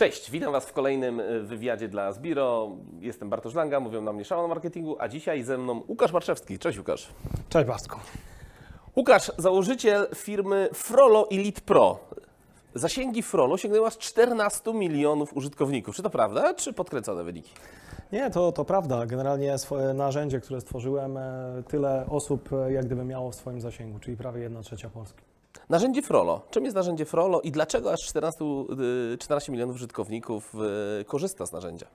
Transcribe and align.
Cześć, 0.00 0.30
witam 0.30 0.52
Was 0.52 0.66
w 0.66 0.72
kolejnym 0.72 1.20
y, 1.20 1.40
wywiadzie 1.40 1.88
dla 1.88 2.12
Zbiro. 2.12 2.70
Jestem 3.00 3.30
Bartosz 3.30 3.54
Langa, 3.54 3.80
mówią 3.80 4.02
na 4.02 4.12
mnie 4.12 4.24
Szaman 4.24 4.48
Marketingu, 4.48 4.96
a 4.98 5.08
dzisiaj 5.08 5.42
ze 5.42 5.58
mną 5.58 5.82
Łukasz 5.88 6.12
Marszewski. 6.12 6.58
Cześć 6.58 6.78
Łukasz. 6.78 7.08
Cześć 7.48 7.66
Bartku. 7.66 7.98
Łukasz, 8.96 9.32
założyciel 9.38 10.08
firmy 10.14 10.68
Frollo 10.74 11.28
Elite 11.30 11.60
Pro. 11.60 11.98
Zasięgi 12.74 13.22
Frollo 13.22 13.56
sięgnęły 13.56 13.86
aż 13.86 13.98
14 13.98 14.74
milionów 14.74 15.36
użytkowników. 15.36 15.96
Czy 15.96 16.02
to 16.02 16.10
prawda, 16.10 16.54
czy 16.54 16.72
podkręcone 16.72 17.24
wyniki? 17.24 17.50
Nie, 18.12 18.30
to, 18.30 18.52
to 18.52 18.64
prawda. 18.64 19.06
Generalnie 19.06 19.58
swoje 19.58 19.94
narzędzie, 19.94 20.40
które 20.40 20.60
stworzyłem, 20.60 21.16
e, 21.16 21.62
tyle 21.68 22.06
osób 22.08 22.52
e, 22.52 22.72
jak 22.72 22.86
gdyby 22.86 23.04
miało 23.04 23.30
w 23.30 23.34
swoim 23.34 23.60
zasięgu, 23.60 23.98
czyli 23.98 24.16
prawie 24.16 24.40
1 24.40 24.62
trzecia 24.62 24.90
Polski. 24.90 25.29
Narzędzie 25.70 26.02
Frollo. 26.02 26.42
Czym 26.50 26.64
jest 26.64 26.76
narzędzie 26.76 27.04
Frollo 27.04 27.40
i 27.40 27.50
dlaczego 27.52 27.92
aż 27.92 28.00
14, 28.00 28.44
y, 29.14 29.18
14 29.18 29.52
milionów 29.52 29.76
użytkowników 29.76 30.54
y, 31.00 31.04
korzysta 31.04 31.46
z 31.46 31.52
narzędzia? 31.52 31.86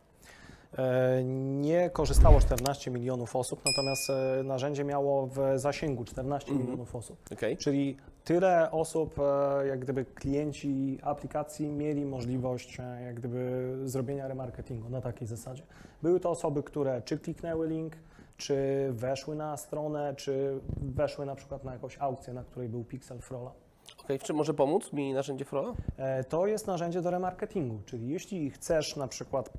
E, 0.77 1.23
Nie 1.62 1.90
korzystało 1.90 2.40
14 2.40 2.91
milionów 2.91 3.36
osób, 3.36 3.62
natomiast 3.66 4.09
e, 4.09 4.44
narzędzie 4.44 4.84
miało 4.84 5.27
w 5.27 5.40
zasięgu 5.55 6.05
14 6.05 6.53
milionów 6.53 6.95
osób. 6.95 7.17
Okay. 7.34 7.58
Czyli 7.58 7.98
tyle 8.23 8.72
osób, 8.72 9.20
e, 9.20 9.67
jak 9.67 9.80
gdyby 9.80 10.05
klienci 10.05 11.00
aplikacji 11.03 11.67
mieli 11.67 12.05
możliwość 12.05 12.78
jak 13.05 13.16
gdyby 13.16 13.76
zrobienia 13.86 14.28
remarketingu 14.28 14.89
na 14.89 15.02
takiej 15.02 15.28
zasadzie. 15.28 15.64
Były 16.02 16.20
to 16.20 16.30
osoby, 16.30 16.64
które 16.64 17.02
czy 17.02 17.17
kliknęły 17.20 17.67
link, 17.67 17.94
czy 18.38 18.55
weszły 18.92 19.36
na 19.36 19.58
stronę, 19.58 20.14
czy 20.16 20.59
weszły 20.81 21.26
na 21.26 21.36
przykład 21.36 21.64
na 21.64 21.73
jakąś 21.73 21.98
aukcję, 22.00 22.34
na 22.34 22.44
której 22.44 22.70
był 22.70 22.84
pixel 22.84 23.20
Frola. 23.20 23.65
Okay. 24.05 24.20
W 24.20 24.23
czym 24.23 24.36
może 24.36 24.54
pomóc 24.54 24.94
mi 24.94 25.14
narzędzie 25.14 25.45
Frollo? 25.45 25.76
E, 25.98 26.23
To 26.23 26.48
jest 26.48 26.68
narzędzie 26.68 27.02
do 27.02 27.12
remarketingu, 27.12 27.80
czyli 27.86 28.09
jeśli 28.09 28.50
chcesz 28.50 28.95
na 28.95 29.08
przykład 29.08 29.50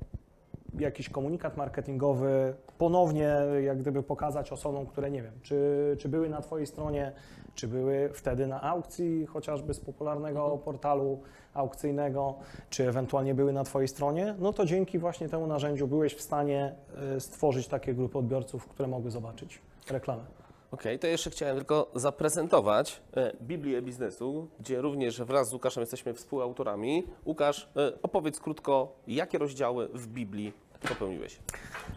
jakiś 0.79 1.09
komunikat 1.09 1.57
marketingowy 1.57 2.53
ponownie 2.77 3.35
jak 3.63 3.79
gdyby 3.79 4.03
pokazać 4.03 4.51
osobom, 4.51 4.85
które 4.85 5.11
nie 5.11 5.21
wiem, 5.23 5.33
czy, 5.41 5.95
czy 5.99 6.09
były 6.09 6.29
na 6.29 6.41
Twojej 6.41 6.67
stronie, 6.67 7.11
czy 7.55 7.67
były 7.67 8.09
wtedy 8.13 8.47
na 8.47 8.61
aukcji 8.61 9.25
chociażby 9.25 9.73
z 9.73 9.79
popularnego 9.79 10.57
portalu 10.65 11.21
aukcyjnego, 11.53 12.35
czy 12.69 12.89
ewentualnie 12.89 13.35
były 13.35 13.53
na 13.53 13.63
Twojej 13.63 13.87
stronie, 13.87 14.35
no 14.39 14.53
to 14.53 14.65
dzięki 14.65 14.99
właśnie 14.99 15.29
temu 15.29 15.47
narzędziu 15.47 15.87
byłeś 15.87 16.15
w 16.15 16.21
stanie 16.21 16.75
e, 17.15 17.19
stworzyć 17.19 17.67
takie 17.67 17.93
grupy 17.93 18.17
odbiorców, 18.17 18.67
które 18.67 18.87
mogły 18.87 19.11
zobaczyć 19.11 19.61
reklamę. 19.89 20.23
Okej, 20.71 20.99
to 20.99 21.07
jeszcze 21.07 21.29
chciałem 21.29 21.55
tylko 21.55 21.91
zaprezentować 21.95 23.01
e, 23.17 23.33
Biblię 23.41 23.81
biznesu, 23.81 24.47
gdzie 24.59 24.81
również 24.81 25.21
wraz 25.21 25.49
z 25.49 25.53
Łukaszem 25.53 25.81
jesteśmy 25.81 26.13
współautorami. 26.13 27.03
Łukasz, 27.25 27.69
e, 27.75 28.01
opowiedz 28.01 28.39
krótko, 28.39 28.95
jakie 29.07 29.37
rozdziały 29.37 29.87
w 29.87 30.07
Biblii 30.07 30.53
popełniłeś. 30.89 31.39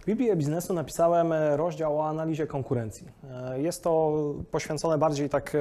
W 0.01 0.05
Biblii 0.07 0.37
biznesu 0.37 0.75
napisałem 0.75 1.33
e, 1.33 1.57
rozdział 1.57 1.99
o 1.99 2.09
analizie 2.09 2.47
konkurencji. 2.47 3.07
Jest 3.57 3.85
to 3.85 4.15
poświęcone 4.51 4.99
bardziej 4.99 5.29
tak 5.29 5.57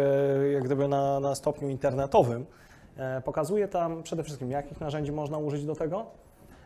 jak 0.53 0.63
gdyby 0.63 0.87
na, 0.87 1.19
na 1.19 1.35
stopniu 1.35 1.69
internetowym. 1.69 2.45
Pokazuje 3.25 3.67
tam 3.67 4.03
przede 4.03 4.23
wszystkim, 4.23 4.51
jakich 4.51 4.81
narzędzi 4.81 5.11
można 5.11 5.37
użyć 5.37 5.65
do 5.65 5.75
tego. 5.75 6.05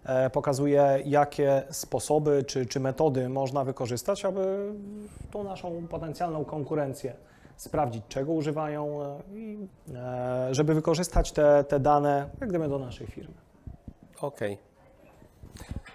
E, 0.06 0.30
Pokazuje, 0.30 1.00
jakie 1.06 1.64
sposoby 1.70 2.44
czy, 2.48 2.66
czy 2.66 2.80
metody 2.80 3.30
można 3.30 3.64
wykorzystać, 3.64 4.26
aby 4.26 4.74
tą 5.32 5.44
naszą 5.44 5.88
potencjalną 5.88 6.46
konkurencję 6.46 7.14
sprawdzić, 7.56 8.04
czego 8.08 8.32
używają 8.32 9.04
e, 9.04 9.20
i 9.34 9.68
e, 9.96 10.48
żeby 10.52 10.74
wykorzystać 10.74 11.32
te, 11.32 11.64
te 11.64 11.80
dane 11.80 12.30
jak 12.42 12.50
gdyby 12.50 12.68
do 12.68 12.80
naszej 12.80 13.08
firmy. 13.08 13.34
Okej, 14.22 14.58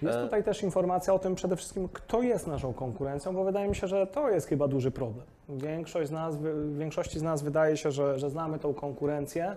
Jest 0.03 0.19
E- 0.19 0.23
tutaj 0.25 0.45
też 0.45 0.63
informacja 0.63 1.15
o 1.15 1.19
tym 1.19 1.35
przede 1.35 1.57
wszystkim, 1.57 1.89
kto 1.89 2.23
jest 2.23 2.47
naszą 2.47 2.73
konkurencją, 2.73 3.35
bo 3.35 3.45
wydaje 3.45 3.69
mi 3.69 3.77
się, 3.77 3.87
że 3.89 4.07
to 4.07 4.31
jest 4.31 4.47
chyba 4.47 4.69
duży 4.69 4.91
problem. 4.91 5.27
Większość 5.49 6.09
z 6.09 6.13
nas, 6.13 6.35
większości 6.79 7.19
z 7.19 7.23
nas 7.23 7.43
wydaje 7.43 7.77
się, 7.77 7.91
że, 7.91 8.19
że 8.19 8.31
znamy 8.31 8.59
tą 8.59 8.75
konkurencję, 8.75 9.57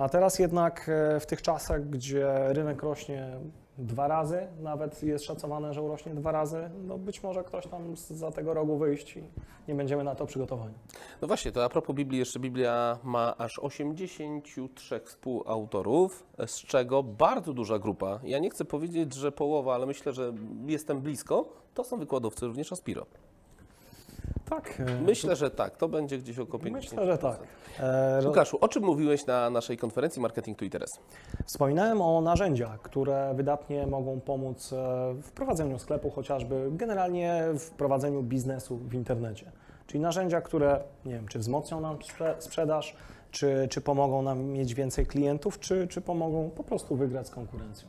a 0.00 0.08
teraz 0.08 0.38
jednak 0.38 0.88
e, 0.88 1.20
w 1.20 1.26
tych 1.26 1.42
czasach, 1.42 1.88
gdzie 1.88 2.52
rynek 2.52 2.82
rośnie 2.82 3.30
dwa 3.78 4.08
razy, 4.08 4.46
nawet 4.60 5.02
jest 5.02 5.24
szacowane, 5.24 5.74
że 5.74 5.82
urośnie 5.82 6.14
dwa 6.14 6.32
razy, 6.32 6.70
no 6.86 6.98
być 6.98 7.22
może 7.22 7.44
ktoś 7.44 7.66
tam 7.66 7.96
za 7.96 8.30
tego 8.30 8.54
rogu 8.54 8.78
wyjść 8.78 9.16
i 9.16 9.22
nie 9.68 9.74
będziemy 9.74 10.04
na 10.04 10.14
to 10.14 10.26
przygotowani. 10.26 10.74
no 11.22 11.28
właśnie, 11.28 11.52
to 11.52 11.64
a 11.64 11.68
propos 11.68 11.96
Biblii, 11.96 12.18
jeszcze 12.18 12.40
Biblia 12.40 12.98
ma 13.04 13.36
aż 13.36 13.58
83 13.58 15.00
współautorów, 15.04 16.26
z 16.46 16.56
czego 16.56 17.02
bardzo 17.02 17.52
duża 17.52 17.78
grupa, 17.78 18.20
ja 18.24 18.38
nie 18.38 18.50
chcę 18.50 18.64
powiedzieć, 18.64 19.14
że 19.14 19.32
połowa, 19.32 19.74
ale 19.74 19.86
myślę, 19.86 20.12
że 20.12 20.32
jestem 20.66 21.00
blisko, 21.00 21.48
to 21.74 21.84
są 21.84 21.98
wykładowcy 21.98 22.46
również 22.46 22.72
Aspiro. 22.72 23.06
Tak, 24.50 24.80
e, 24.80 25.00
Myślę, 25.02 25.36
że 25.36 25.50
tak, 25.50 25.76
to 25.76 25.88
będzie 25.88 26.18
gdzieś 26.18 26.38
około 26.38 26.62
50%. 26.62 26.72
myślę, 26.72 27.06
że 27.06 27.18
tak. 27.18 27.38
E, 27.80 28.20
Łukaszu, 28.26 28.58
o 28.60 28.68
czym 28.68 28.84
mówiłeś 28.84 29.26
na 29.26 29.50
naszej 29.50 29.76
konferencji 29.76 30.22
Marketing 30.22 30.58
to 30.58 30.64
Interes? 30.64 30.90
Wspominałem 31.44 32.02
o 32.02 32.20
narzędziach, 32.20 32.80
które 32.82 33.32
wydatnie 33.34 33.86
mogą 33.86 34.20
pomóc 34.20 34.72
e, 34.72 34.76
w 35.22 35.32
prowadzeniu 35.32 35.78
sklepu, 35.78 36.10
chociażby 36.10 36.68
generalnie 36.70 37.44
w 37.58 37.70
prowadzeniu 37.70 38.22
biznesu 38.22 38.76
w 38.76 38.94
internecie. 38.94 39.52
Czyli 39.86 40.00
narzędzia, 40.00 40.40
które 40.40 40.80
nie 41.04 41.12
wiem, 41.12 41.28
czy 41.28 41.38
wzmocnią 41.38 41.80
nam 41.80 41.96
sprze- 41.96 42.34
sprzedaż, 42.38 42.96
czy, 43.30 43.66
czy 43.70 43.80
pomogą 43.80 44.22
nam 44.22 44.44
mieć 44.44 44.74
więcej 44.74 45.06
klientów, 45.06 45.60
czy, 45.60 45.86
czy 45.88 46.00
pomogą 46.00 46.50
po 46.50 46.64
prostu 46.64 46.96
wygrać 46.96 47.26
z 47.26 47.30
konkurencją. 47.30 47.88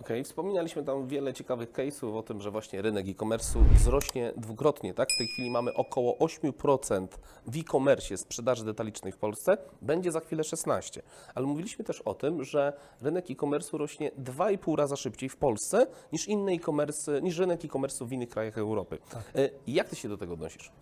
Okej, 0.00 0.24
wspominaliśmy 0.24 0.84
tam 0.84 1.06
wiele 1.06 1.34
ciekawych 1.34 1.72
case'ów 1.72 2.16
o 2.16 2.22
tym, 2.22 2.40
że 2.40 2.50
właśnie 2.50 2.82
rynek 2.82 3.08
e-commerce'u 3.08 3.58
wzrośnie 3.74 4.32
dwukrotnie, 4.36 4.94
tak? 4.94 5.08
W 5.14 5.18
tej 5.18 5.26
chwili 5.28 5.50
mamy 5.50 5.74
około 5.74 6.16
8% 6.18 7.06
w 7.46 7.56
e-commerce 7.56 8.16
sprzedaży 8.16 8.64
detalicznej 8.64 9.12
w 9.12 9.16
Polsce, 9.16 9.56
będzie 9.82 10.12
za 10.12 10.20
chwilę 10.20 10.44
16. 10.44 11.02
Ale 11.34 11.46
mówiliśmy 11.46 11.84
też 11.84 12.00
o 12.00 12.14
tym, 12.14 12.44
że 12.44 12.72
rynek 13.00 13.30
e-commerce'u 13.30 13.78
rośnie 13.78 14.10
2,5 14.10 14.76
raza 14.76 14.96
szybciej 14.96 15.28
w 15.28 15.36
Polsce 15.36 15.86
niż 16.12 16.28
inne 16.28 16.52
e-commerce, 16.52 17.22
niż 17.22 17.38
rynek 17.38 17.64
e-commerce'u 17.64 18.06
w 18.06 18.12
innych 18.12 18.28
krajach 18.28 18.58
Europy. 18.58 18.98
E, 19.34 19.50
Jak 19.66 19.88
ty 19.88 19.96
się 19.96 20.08
do 20.08 20.16
tego 20.16 20.34
odnosisz? 20.34 20.72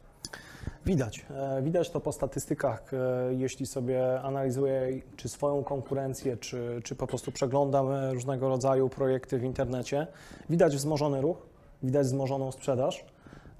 Widać. 0.89 1.27
E, 1.31 1.63
Widać 1.63 1.91
to 1.91 2.01
po 2.01 2.13
statystykach, 2.13 2.95
e, 2.95 3.35
jeśli 3.35 3.67
sobie 3.67 4.21
analizuję 4.21 5.01
czy 5.17 5.29
swoją 5.29 5.65
konkurencję, 5.65 6.37
czy, 6.37 6.81
czy 6.85 6.95
po 6.95 7.07
prostu 7.07 7.33
przeglądam 7.33 7.93
e, 7.93 8.15
różnego 8.15 8.49
rodzaju 8.49 8.89
projekty 8.89 9.39
w 9.39 9.45
internecie. 9.45 10.07
Widać 10.51 10.77
wzmożony 10.77 11.21
ruch, 11.21 11.47
widać 11.83 12.07
wzmożoną 12.07 12.53
sprzedaż. 12.53 13.05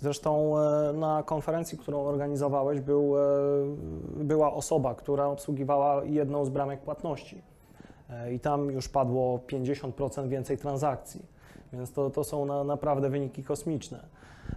Zresztą 0.01 0.55
na 0.95 1.23
konferencji, 1.23 1.79
którą 1.79 2.01
organizowałeś, 2.01 2.81
był, 2.81 3.15
była 4.17 4.53
osoba, 4.53 4.95
która 4.95 5.27
obsługiwała 5.27 6.05
jedną 6.05 6.45
z 6.45 6.49
bramek 6.49 6.81
płatności. 6.81 7.43
I 8.33 8.41
tam 8.41 8.71
już 8.71 8.89
padło 8.89 9.41
50% 9.47 10.29
więcej 10.29 10.59
transakcji. 10.59 11.27
Więc 11.73 11.93
to, 11.93 12.11
to 12.11 12.25
są 12.25 12.45
na, 12.45 12.65
naprawdę 12.65 13.11
wyniki 13.11 13.45
kosmiczne. 13.45 14.01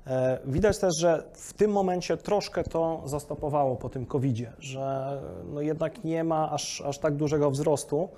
E, 0.08 0.40
Widać 0.46 0.78
też, 0.78 0.98
że 0.98 1.24
w 1.34 1.54
tym 1.54 1.72
momencie 1.72 2.18
troszkę 2.18 2.64
to 2.64 3.02
zastopowało 3.06 3.76
po 3.76 3.90
tym 3.90 4.06
COVID-zie, 4.06 4.52
że 4.60 5.18
no 5.54 5.62
jednak 5.62 6.04
nie 6.04 6.24
ma 6.24 6.52
aż, 6.52 6.82
aż 6.82 6.98
tak 6.98 7.16
dużego 7.16 7.52
wzrostu, 7.52 8.10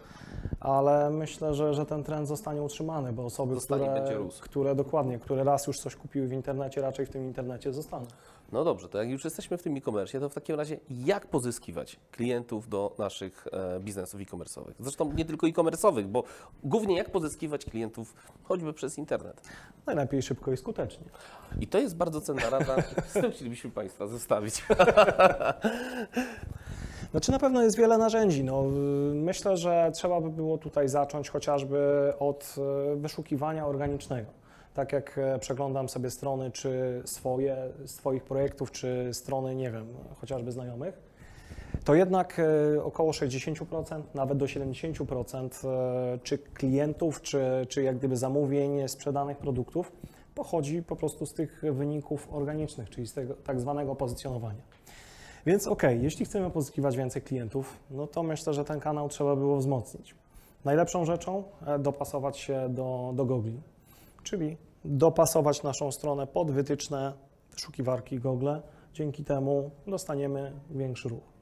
ale 0.60 1.10
myślę, 1.10 1.54
że, 1.54 1.74
że 1.74 1.86
ten 1.86 2.04
trend 2.04 2.28
zostanie 2.28 2.62
utrzymany, 2.62 3.14
bo 3.14 3.26
osoby, 3.26 3.56
Zostanie 3.56 3.86
które, 3.86 4.18
które 4.40 4.76
dokładnie, 4.76 5.20
które 5.20 5.44
raz 5.44 5.68
już 5.68 5.80
coś 5.80 5.96
kupiły 5.96 6.28
w 6.28 6.34
internecie, 6.34 6.82
raczej 6.82 7.06
w 7.06 7.10
tym 7.10 7.26
internecie 7.26 7.74
zostaną. 7.74 8.06
No 8.54 8.64
dobrze, 8.64 8.90
to 8.90 8.98
jak 8.98 9.10
już 9.10 9.24
jesteśmy 9.24 9.58
w 9.58 9.64
tym 9.64 9.78
e-commerce, 9.78 10.20
to 10.20 10.30
w 10.30 10.34
takim 10.34 10.56
razie 10.56 10.80
jak 10.90 11.28
pozyskiwać 11.28 12.00
klientów 12.12 12.70
do 12.70 12.96
naszych 13.00 13.48
e, 13.52 13.80
biznesów 13.80 14.22
e-commerce'owych? 14.22 14.74
Zresztą 14.80 15.14
nie 15.14 15.26
tylko 15.26 15.48
e-commerce'owych, 15.48 16.04
bo 16.04 16.24
głównie 16.64 16.98
jak 16.98 17.10
pozyskiwać 17.10 17.66
klientów 17.66 18.16
choćby 18.44 18.74
przez 18.74 18.98
internet. 18.98 19.42
Najlepiej 19.86 20.22
szybko 20.22 20.52
i 20.52 20.58
skutecznie. 20.58 21.06
I 21.60 21.68
to 21.68 21.80
jest 21.80 21.98
bardzo 21.98 22.22
cenna 22.22 22.50
rada, 22.50 22.76
z 23.10 23.14
tym 23.14 23.32
chcielibyśmy 23.32 23.72
Państwa 23.72 24.08
zostawić. 24.08 24.64
Znaczy 27.12 27.32
na 27.32 27.40
pewno 27.40 27.64
jest 27.64 27.78
wiele 27.78 27.98
narzędzi. 27.98 28.44
No, 28.44 28.64
myślę, 29.14 29.58
że 29.58 29.92
trzeba 29.94 30.22
by 30.22 30.30
było 30.30 30.58
tutaj 30.58 30.90
zacząć 30.90 31.30
chociażby 31.30 32.14
od 32.20 32.56
y, 32.94 32.96
wyszukiwania 32.96 33.68
organicznego. 33.68 34.43
Tak 34.74 34.94
jak 34.94 35.18
e, 35.18 35.40
przeglądam 35.40 35.90
sobie 35.90 36.10
strony, 36.10 36.52
czy 36.52 37.02
swoje, 37.06 37.58
swoich 37.86 38.24
projektów, 38.24 38.72
czy 38.72 39.10
strony, 39.12 39.56
nie 39.56 39.72
wiem, 39.72 39.88
chociażby 40.22 40.52
znajomych, 40.52 41.14
to 41.84 41.96
jednak 41.96 42.40
e, 42.40 42.84
około 42.84 43.12
60%, 43.12 44.02
nawet 44.14 44.38
do 44.38 44.46
70% 44.46 45.68
e, 45.68 46.20
czy 46.24 46.38
klientów, 46.38 47.22
czy, 47.22 47.66
czy 47.70 47.84
jak 47.84 47.98
gdyby 47.98 48.18
zamówień 48.18 48.88
sprzedanych 48.88 49.38
produktów 49.38 49.92
pochodzi 50.36 50.84
po 50.84 50.96
prostu 50.96 51.26
z 51.26 51.34
tych 51.34 51.64
wyników 51.72 52.28
organicznych, 52.32 52.90
czyli 52.90 53.08
z 53.08 53.14
tego 53.14 53.34
tak 53.34 53.60
zwanego 53.60 53.96
pozycjonowania. 53.96 54.62
Więc 55.46 55.68
okej, 55.68 56.04
jeśli 56.04 56.26
chcemy 56.26 56.50
pozyskiwać 56.50 56.98
więcej 56.98 57.22
klientów, 57.22 57.80
no 57.92 58.08
to 58.08 58.24
myślę, 58.24 58.54
że 58.54 58.66
ten 58.66 58.80
kanał 58.80 59.10
trzeba 59.10 59.36
było 59.36 59.58
wzmocnić. 59.58 60.16
Najlepszą 60.66 61.06
rzeczą 61.06 61.44
dopasować 61.80 62.38
się 62.38 62.70
do, 62.70 63.12
do 63.16 63.26
Google, 63.26 63.58
czyli 64.24 64.58
dopasować 64.86 65.64
naszą 65.64 65.92
stronę 65.92 66.28
pod 66.28 66.52
wytyczne 66.52 67.14
wyszukiwarki 67.52 68.20
Google. 68.20 68.50
Dzięki 68.94 69.24
temu 69.24 69.72
dostaniemy 69.88 70.52
większy 70.70 71.10
ruch. 71.10 71.34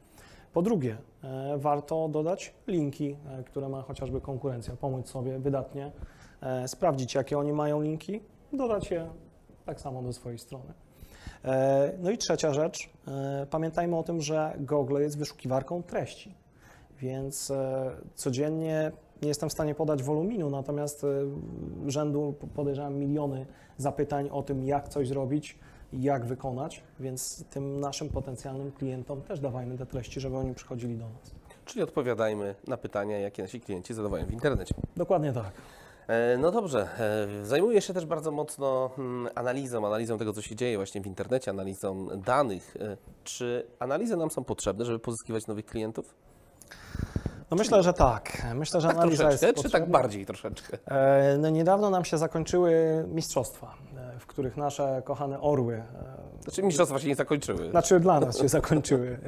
Po 0.54 0.62
drugie, 0.62 0.98
e, 1.24 1.58
warto 1.58 2.10
dodać 2.10 2.54
linki, 2.68 3.18
e, 3.40 3.44
które 3.44 3.70
ma 3.70 3.82
chociażby 3.82 4.22
konkurencja, 4.22 4.76
pomóc 4.76 5.10
sobie 5.10 5.40
wydatnie 5.40 5.92
e, 6.42 6.68
sprawdzić, 6.68 7.16
jakie 7.16 7.38
oni 7.38 7.54
mają 7.54 7.82
linki, 7.82 8.22
dodać 8.54 8.92
je 8.92 9.10
tak 9.66 9.82
samo 9.82 10.02
do 10.04 10.14
swojej 10.14 10.40
strony. 10.40 10.74
No 12.00 12.12
i 12.12 12.18
trzecia 12.18 12.54
rzecz, 12.54 12.90
pamiętajmy 13.50 13.98
o 13.98 14.04
tym, 14.04 14.22
że 14.22 14.54
Google 14.60 15.02
jest 15.02 15.18
wyszukiwarką 15.18 15.84
treści, 15.84 16.36
więc 17.00 17.52
codziennie 18.16 18.92
nie 19.22 19.28
jestem 19.28 19.50
w 19.50 19.52
stanie 19.54 19.76
podać 19.76 20.04
woluminu, 20.04 20.50
natomiast 20.50 21.04
e, 21.04 21.08
rzędu 21.88 22.36
podejrzewam 22.56 22.96
miliony 22.96 23.46
zapytań 23.78 24.30
o 24.30 24.44
tym, 24.44 24.64
jak 24.64 24.90
coś 24.90 25.08
zrobić, 25.08 25.60
jak 25.94 26.26
wykonać, 26.26 26.84
więc 27.00 27.46
tym 27.50 27.80
naszym 27.80 28.10
potencjalnym 28.10 28.72
klientom 28.72 29.22
też 29.22 29.40
dawajmy 29.40 29.78
te 29.78 29.86
treści, 29.86 30.20
żeby 30.20 30.38
oni 30.38 30.54
przychodzili 30.54 30.96
do 30.98 31.06
nas. 31.10 31.32
Czyli 31.66 31.84
odpowiadajmy 31.84 32.56
na 32.68 32.78
pytania, 32.78 33.20
jakie 33.20 33.42
nasi 33.42 33.62
klienci 33.62 33.94
zadawają 33.94 34.26
w 34.26 34.32
internecie. 34.32 34.76
Dokładnie 34.98 35.34
tak. 35.34 35.52
E, 36.08 36.38
No 36.38 36.52
dobrze, 36.52 36.88
e, 37.42 37.46
zajmuję 37.46 37.82
się 37.82 37.94
też 37.94 38.06
bardzo 38.06 38.32
mocno 38.32 38.90
mm, 38.98 39.30
analizą, 39.36 39.88
analizą 39.88 40.18
tego, 40.18 40.34
co 40.34 40.42
się 40.42 40.56
dzieje 40.56 40.78
właśnie 40.78 41.02
w 41.02 41.08
internecie, 41.08 41.52
analizą 41.52 42.08
danych. 42.08 42.78
E, 42.80 42.98
Czy 43.24 43.68
analizy 43.80 44.18
nam 44.18 44.32
są 44.32 44.44
potrzebne, 44.44 44.86
żeby 44.86 45.00
pozyskiwać 45.00 45.48
nowych 45.48 45.66
klientów? 45.66 46.16
No 47.52 47.58
myślę, 47.58 47.84
że 47.84 47.94
tak. 47.94 48.46
Myślę, 48.56 48.82
że 48.82 48.88
Tak 48.88 48.98
analiza 48.98 49.24
jest 49.32 49.40
troszeczkę, 49.40 49.64
czy 49.64 49.70
tak 49.70 49.82
potrzebna. 49.82 50.00
bardziej 50.00 50.26
troszeczkę? 50.26 50.78
E, 50.86 51.38
No 51.38 51.50
niedawno 51.50 51.90
nam 51.90 52.06
się 52.06 52.18
zakończyły 52.18 52.74
mistrzostwa, 53.08 53.74
e, 53.98 54.20
w 54.20 54.26
których 54.26 54.58
nasze 54.58 55.02
kochane 55.06 55.42
orły, 55.42 55.76
e, 55.76 55.84
Znaczy 56.44 56.64
mistrzostwa 56.64 57.00
się 57.00 57.08
nie 57.08 57.16
zakończyły. 57.16 57.70
znaczy 57.72 58.00
dla 58.00 58.20
nas 58.20 58.38
się 58.38 58.48
zakończyły. 58.48 59.20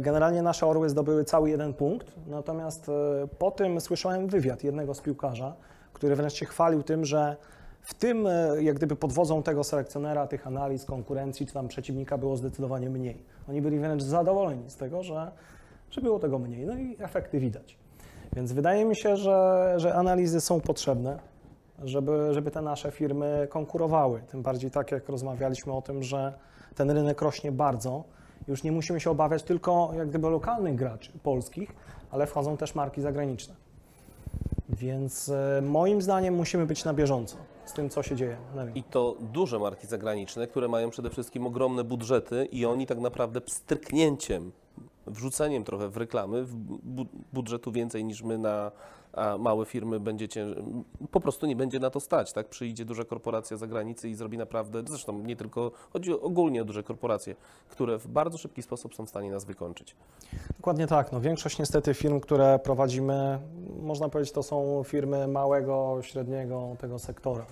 Generalnie 0.00 0.42
nasze 0.42 0.66
orły 0.66 0.88
zdobyły 0.88 1.24
cały 1.24 1.50
jeden 1.50 1.74
punkt, 1.74 2.12
natomiast 2.26 2.90
po 3.38 3.50
tym 3.50 3.80
słyszałem 3.80 4.26
wywiad 4.28 4.64
jednego 4.64 4.94
z 4.94 5.00
piłkarza, 5.00 5.54
który 5.92 6.16
wręcz 6.16 6.32
się 6.32 6.46
chwalił 6.46 6.82
tym, 6.82 7.04
że 7.04 7.36
w 7.82 7.94
tym, 7.94 8.28
jak 8.60 8.76
gdyby 8.76 8.96
pod 8.96 9.12
wodzą 9.12 9.42
tego 9.42 9.64
selekcjonera, 9.64 10.26
tych 10.26 10.46
analiz, 10.46 10.84
konkurencji, 10.84 11.46
czy 11.46 11.52
tam 11.54 11.68
przeciwnika 11.68 12.18
było 12.18 12.36
zdecydowanie 12.36 12.90
mniej. 12.90 13.22
Oni 13.48 13.62
byli 13.62 13.78
wręcz 13.78 14.02
zadowoleni 14.02 14.70
z 14.70 14.76
tego, 14.76 15.02
że, 15.02 15.30
że 15.90 16.00
było 16.00 16.18
tego 16.18 16.38
mniej. 16.38 16.66
No 16.66 16.74
i 16.74 16.96
efekty 16.98 17.40
widać. 17.40 17.76
Więc 18.32 18.52
wydaje 18.52 18.84
mi 18.84 18.96
się, 18.96 19.16
że, 19.16 19.74
że 19.76 19.94
analizy 19.94 20.40
są 20.40 20.60
potrzebne, 20.60 21.18
żeby, 21.84 22.34
żeby 22.34 22.50
te 22.50 22.62
nasze 22.62 22.90
firmy 22.90 23.46
konkurowały. 23.50 24.22
Tym 24.30 24.42
bardziej 24.42 24.70
tak 24.70 24.92
jak 24.92 25.08
rozmawialiśmy 25.08 25.72
o 25.72 25.82
tym, 25.82 26.02
że 26.02 26.34
ten 26.74 26.90
rynek 26.90 27.22
rośnie 27.22 27.52
bardzo. 27.52 28.04
Już 28.48 28.62
nie 28.62 28.72
musimy 28.72 29.00
się 29.00 29.10
obawiać 29.10 29.42
tylko 29.42 29.90
jak 29.96 30.08
gdyby 30.08 30.30
lokalnych 30.30 30.74
graczy 30.74 31.12
polskich, 31.22 31.74
ale 32.10 32.26
wchodzą 32.26 32.56
też 32.56 32.74
marki 32.74 33.00
zagraniczne. 33.00 33.54
Więc 34.68 35.28
e, 35.28 35.62
moim 35.62 36.02
zdaniem 36.02 36.34
musimy 36.34 36.66
być 36.66 36.84
na 36.84 36.94
bieżąco 36.94 37.36
z 37.64 37.72
tym, 37.72 37.90
co 37.90 38.02
się 38.02 38.16
dzieje. 38.16 38.36
I 38.74 38.82
to 38.82 39.16
duże 39.20 39.58
marki 39.58 39.86
zagraniczne, 39.86 40.46
które 40.46 40.68
mają 40.68 40.90
przede 40.90 41.10
wszystkim 41.10 41.46
ogromne 41.46 41.84
budżety 41.84 42.48
i 42.52 42.66
oni 42.66 42.86
tak 42.86 42.98
naprawdę 42.98 43.40
pstryknięciem, 43.40 44.52
wrzuceniem 45.06 45.64
trochę 45.64 45.88
w 45.88 45.96
reklamy, 45.96 46.44
w 46.44 46.54
bu- 46.56 47.06
budżetu 47.32 47.72
więcej 47.72 48.04
niż 48.04 48.22
my 48.22 48.38
na 48.38 48.70
małe 49.38 49.64
firmy 49.66 50.00
będziecie, 50.00 50.46
po 51.10 51.20
prostu 51.20 51.46
nie 51.46 51.56
będzie 51.56 51.78
na 51.80 51.90
to 51.90 52.00
stać, 52.00 52.32
tak? 52.32 52.48
Przyjdzie 52.48 52.84
duża 52.84 53.04
korporacja 53.04 53.56
z 53.56 53.60
zagranicy 53.60 54.08
i 54.08 54.14
zrobi 54.14 54.38
naprawdę, 54.38 54.82
zresztą 54.88 55.18
nie 55.18 55.36
tylko, 55.36 55.70
chodzi 55.92 56.12
ogólnie 56.12 56.62
o 56.62 56.64
duże 56.64 56.82
korporacje, 56.82 57.36
które 57.68 57.98
w 57.98 58.08
bardzo 58.08 58.38
szybki 58.38 58.62
sposób 58.62 58.94
są 58.94 59.06
w 59.06 59.08
stanie 59.08 59.30
nas 59.30 59.44
wykończyć. 59.44 59.96
Dokładnie 60.56 60.86
tak. 60.86 61.12
No, 61.12 61.20
większość 61.20 61.58
niestety 61.58 61.94
firm, 61.94 62.20
które 62.20 62.58
prowadzimy, 62.58 63.38
można 63.82 64.08
powiedzieć, 64.08 64.34
to 64.34 64.42
są 64.42 64.82
firmy 64.84 65.28
małego, 65.28 65.98
średniego 66.02 66.76
tego 66.78 66.98
sektora. 66.98 67.46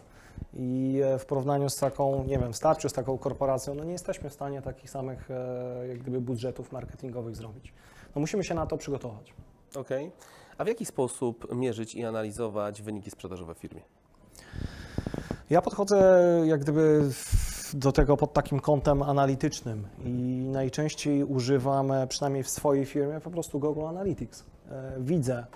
I 0.54 1.00
e, 1.04 1.18
w 1.18 1.26
porównaniu 1.26 1.70
z 1.70 1.76
taką, 1.76 2.24
nie 2.24 2.38
wiem, 2.38 2.54
starczy 2.54 2.88
z 2.88 2.92
taką 2.92 3.18
korporacją, 3.18 3.74
no 3.74 3.84
nie 3.84 3.92
jesteśmy 3.92 4.30
w 4.30 4.32
stanie 4.32 4.62
takich 4.62 4.90
samych 4.90 5.30
e, 5.30 5.88
jak 5.88 5.98
gdyby 5.98 6.20
budżetów 6.20 6.72
marketingowych 6.72 7.36
zrobić. 7.36 7.72
No 8.14 8.20
musimy 8.20 8.44
się 8.44 8.54
na 8.54 8.66
to 8.66 8.76
przygotować. 8.76 9.34
Okej. 9.76 10.12
A 10.58 10.64
w 10.64 10.68
jaki 10.68 10.86
sposób 10.86 11.54
mierzyć 11.54 11.94
i 11.94 12.04
analizować 12.04 12.82
wyniki 12.82 13.10
sprzedażowe 13.10 13.54
w 13.54 13.58
firmie? 13.58 13.82
Ja 15.50 15.62
podchodzę 15.62 16.20
jak 16.46 16.60
gdyby 16.60 17.10
do 17.74 17.92
tego 17.92 18.16
pod 18.16 18.32
takim 18.32 18.60
kątem 18.60 19.02
analitycznym 19.02 19.88
i 20.04 20.10
najczęściej 20.52 21.24
używam, 21.24 21.92
e, 21.92 22.06
przynajmniej 22.06 22.42
w 22.42 22.50
swojej 22.50 22.86
firmie, 22.86 23.20
po 23.20 23.30
prostu 23.30 23.58
Google 23.58 23.84
Analytics. 23.86 24.44
E, 24.70 24.92
Widzę, 24.98 25.46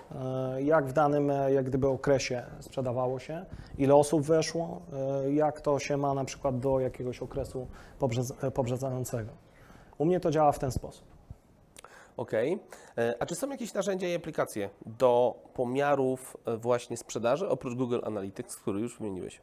e, 0.55 0.61
jak 0.61 0.87
w 0.87 0.93
danym 0.93 1.31
e, 1.31 1.53
jak 1.53 1.65
gdyby 1.65 1.87
okresie 1.87 2.43
sprzedawało 2.59 3.19
się, 3.19 3.45
ile 3.77 3.95
osób 3.95 4.21
weszło, 4.21 4.81
jak 5.31 5.61
to 5.61 5.79
się 5.79 5.97
ma 5.97 6.13
na 6.13 6.25
przykład 6.25 6.59
do 6.59 6.79
jakiegoś 6.79 7.21
okresu 7.21 7.67
poprzedzającego. 8.53 9.31
U 9.97 10.05
mnie 10.05 10.19
to 10.19 10.31
działa 10.31 10.51
w 10.51 10.59
ten 10.59 10.71
sposób. 10.71 11.05
Okej. 12.17 12.59
E, 12.97 13.15
A 13.19 13.25
czy 13.25 13.35
są 13.35 13.49
jakieś 13.49 13.73
narzędzia 13.73 14.07
i 14.07 14.15
aplikacje 14.15 14.69
do 14.85 15.35
pomiarów 15.53 16.37
właśnie 16.57 16.97
sprzedaży, 16.97 17.49
oprócz 17.49 17.73
Google 17.73 17.99
Analytics, 18.03 18.55
który 18.55 18.79
już 18.79 18.97
wymieniłeś? 18.97 19.41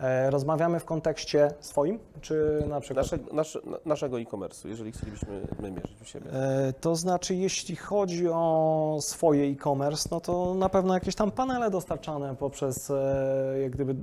E, 0.00 0.30
Rozmawiamy 0.30 0.80
w 0.80 0.84
kontekście 0.84 1.50
swoim, 1.60 1.98
czy 2.20 2.64
na 2.68 2.80
przykład 2.80 3.04
Nasze, 3.06 3.18
nasze, 3.32 3.58
na- 3.64 3.78
naszego 3.84 4.20
e-commerce'u, 4.20 4.68
jeżeli 4.68 4.92
chcielibyśmy 4.92 5.40
my 5.60 5.70
mierzyć 5.70 6.02
u 6.02 6.04
siebie. 6.04 6.30
E, 6.32 6.72
To 6.80 6.96
znaczy, 6.96 7.34
jeśli 7.34 7.76
chodzi 7.76 8.28
o 8.28 8.98
swoje 9.00 9.44
e-commerce, 9.44 10.08
no 10.12 10.20
to 10.20 10.54
na 10.54 10.68
pewno 10.68 10.94
jakieś 10.94 11.14
tam 11.14 11.30
panele 11.30 11.70
dostarczane 11.70 12.36
poprzez 12.36 12.90
e, 12.90 13.56
jak 13.62 13.72
gdyby 13.72 13.94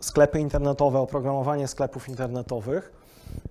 sklepy 0.00 0.40
internetowe, 0.40 0.98
oprogramowanie 0.98 1.68
sklepów 1.68 2.08
internetowych. 2.08 2.92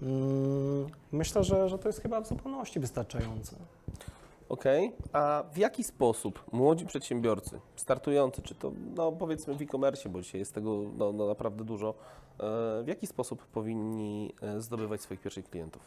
Mm, 0.02 0.88
Myślę, 1.12 1.44
że, 1.44 1.70
że 1.70 1.80
to 1.80 1.90
jest 1.90 2.02
chyba 2.02 2.22
w 2.22 2.28
zupełności 2.28 2.80
wystarczające. 2.80 3.56
Okej. 4.52 4.92
A 5.14 5.44
w 5.54 5.58
jaki 5.58 5.84
sposób 5.84 6.44
młodzi 6.52 6.86
przedsiębiorcy, 6.86 7.60
startujący, 7.76 8.42
czy 8.42 8.56
to 8.56 8.72
no, 8.96 9.12
powiedzmy 9.12 9.56
w 9.56 9.62
e-commerce, 9.62 10.10
bo 10.10 10.22
dzisiaj 10.22 10.40
jest 10.40 10.54
tego 10.54 10.82
no, 10.98 11.12
no, 11.12 11.28
naprawdę 11.28 11.64
dużo, 11.64 11.90
e, 11.90 11.94
w 12.84 12.88
jaki 12.88 13.08
sposób 13.08 13.46
powinni 13.46 14.34
e, 14.42 14.62
zdobywać 14.62 15.02
swoich 15.02 15.22
pierwszych 15.22 15.50
klientów? 15.50 15.82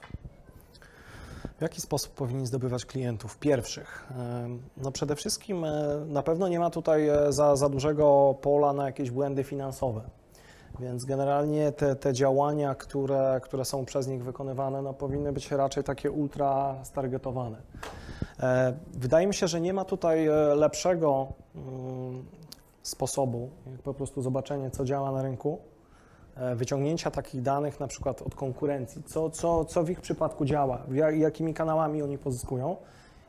W 1.59 1.63
jaki 1.63 1.81
sposób 1.81 2.15
powinni 2.15 2.47
zdobywać 2.47 2.85
klientów 2.85 3.39
pierwszych? 3.39 4.07
Em, 4.11 4.63
No 4.77 4.93
przede 4.93 5.17
wszystkim 5.17 5.65
e, 5.65 6.05
na 6.07 6.23
pewno 6.23 6.49
nie 6.49 6.59
ma 6.59 6.71
tutaj 6.71 7.09
e, 7.09 7.33
za, 7.33 7.57
za 7.57 7.69
dużego 7.69 8.35
pola 8.41 8.73
na 8.73 8.87
jakieś 8.87 9.11
błędy 9.11 9.45
finansowe. 9.45 10.01
Więc 10.81 11.05
generalnie 11.05 11.73
te, 11.73 11.97
te 11.97 12.13
działania, 12.13 12.75
które, 12.75 13.41
które 13.43 13.65
są 13.65 13.85
przez 13.85 14.07
nich 14.09 14.25
wykonywane, 14.25 14.83
no 14.83 14.95
powinny 14.95 15.33
być 15.33 15.51
raczej 15.51 15.85
takie 15.85 16.11
ultra 16.11 16.75
stargetowane. 16.85 17.57
E, 18.41 18.75
Wydaje 18.95 19.27
mi 19.27 19.35
się, 19.35 19.49
że 19.49 19.61
nie 19.61 19.73
ma 19.75 19.85
tutaj 19.85 20.27
e, 20.27 20.33
lepszego 20.55 21.27
mm, 21.55 22.25
sposobu, 22.83 23.51
jak 23.71 23.83
po 23.83 23.95
prostu 23.95 24.23
zobaczenie, 24.23 24.71
co 24.71 24.85
działa 24.85 25.13
na 25.13 25.23
rynku, 25.23 25.59
e, 26.37 26.55
wyciągnięcia 26.55 27.11
takich 27.11 27.43
danych 27.43 27.81
na 27.81 27.87
przykład 27.87 28.23
od 28.23 28.35
konkurencji, 28.35 29.03
co, 29.03 29.31
co, 29.31 29.65
co 29.65 29.85
w 29.85 29.91
ich 29.91 30.01
przypadku 30.01 30.45
działa, 30.45 30.79
ja- 30.93 31.11
jakimi 31.11 31.55
kanałami 31.55 32.03
oni 32.03 32.19
pozyskują 32.19 32.77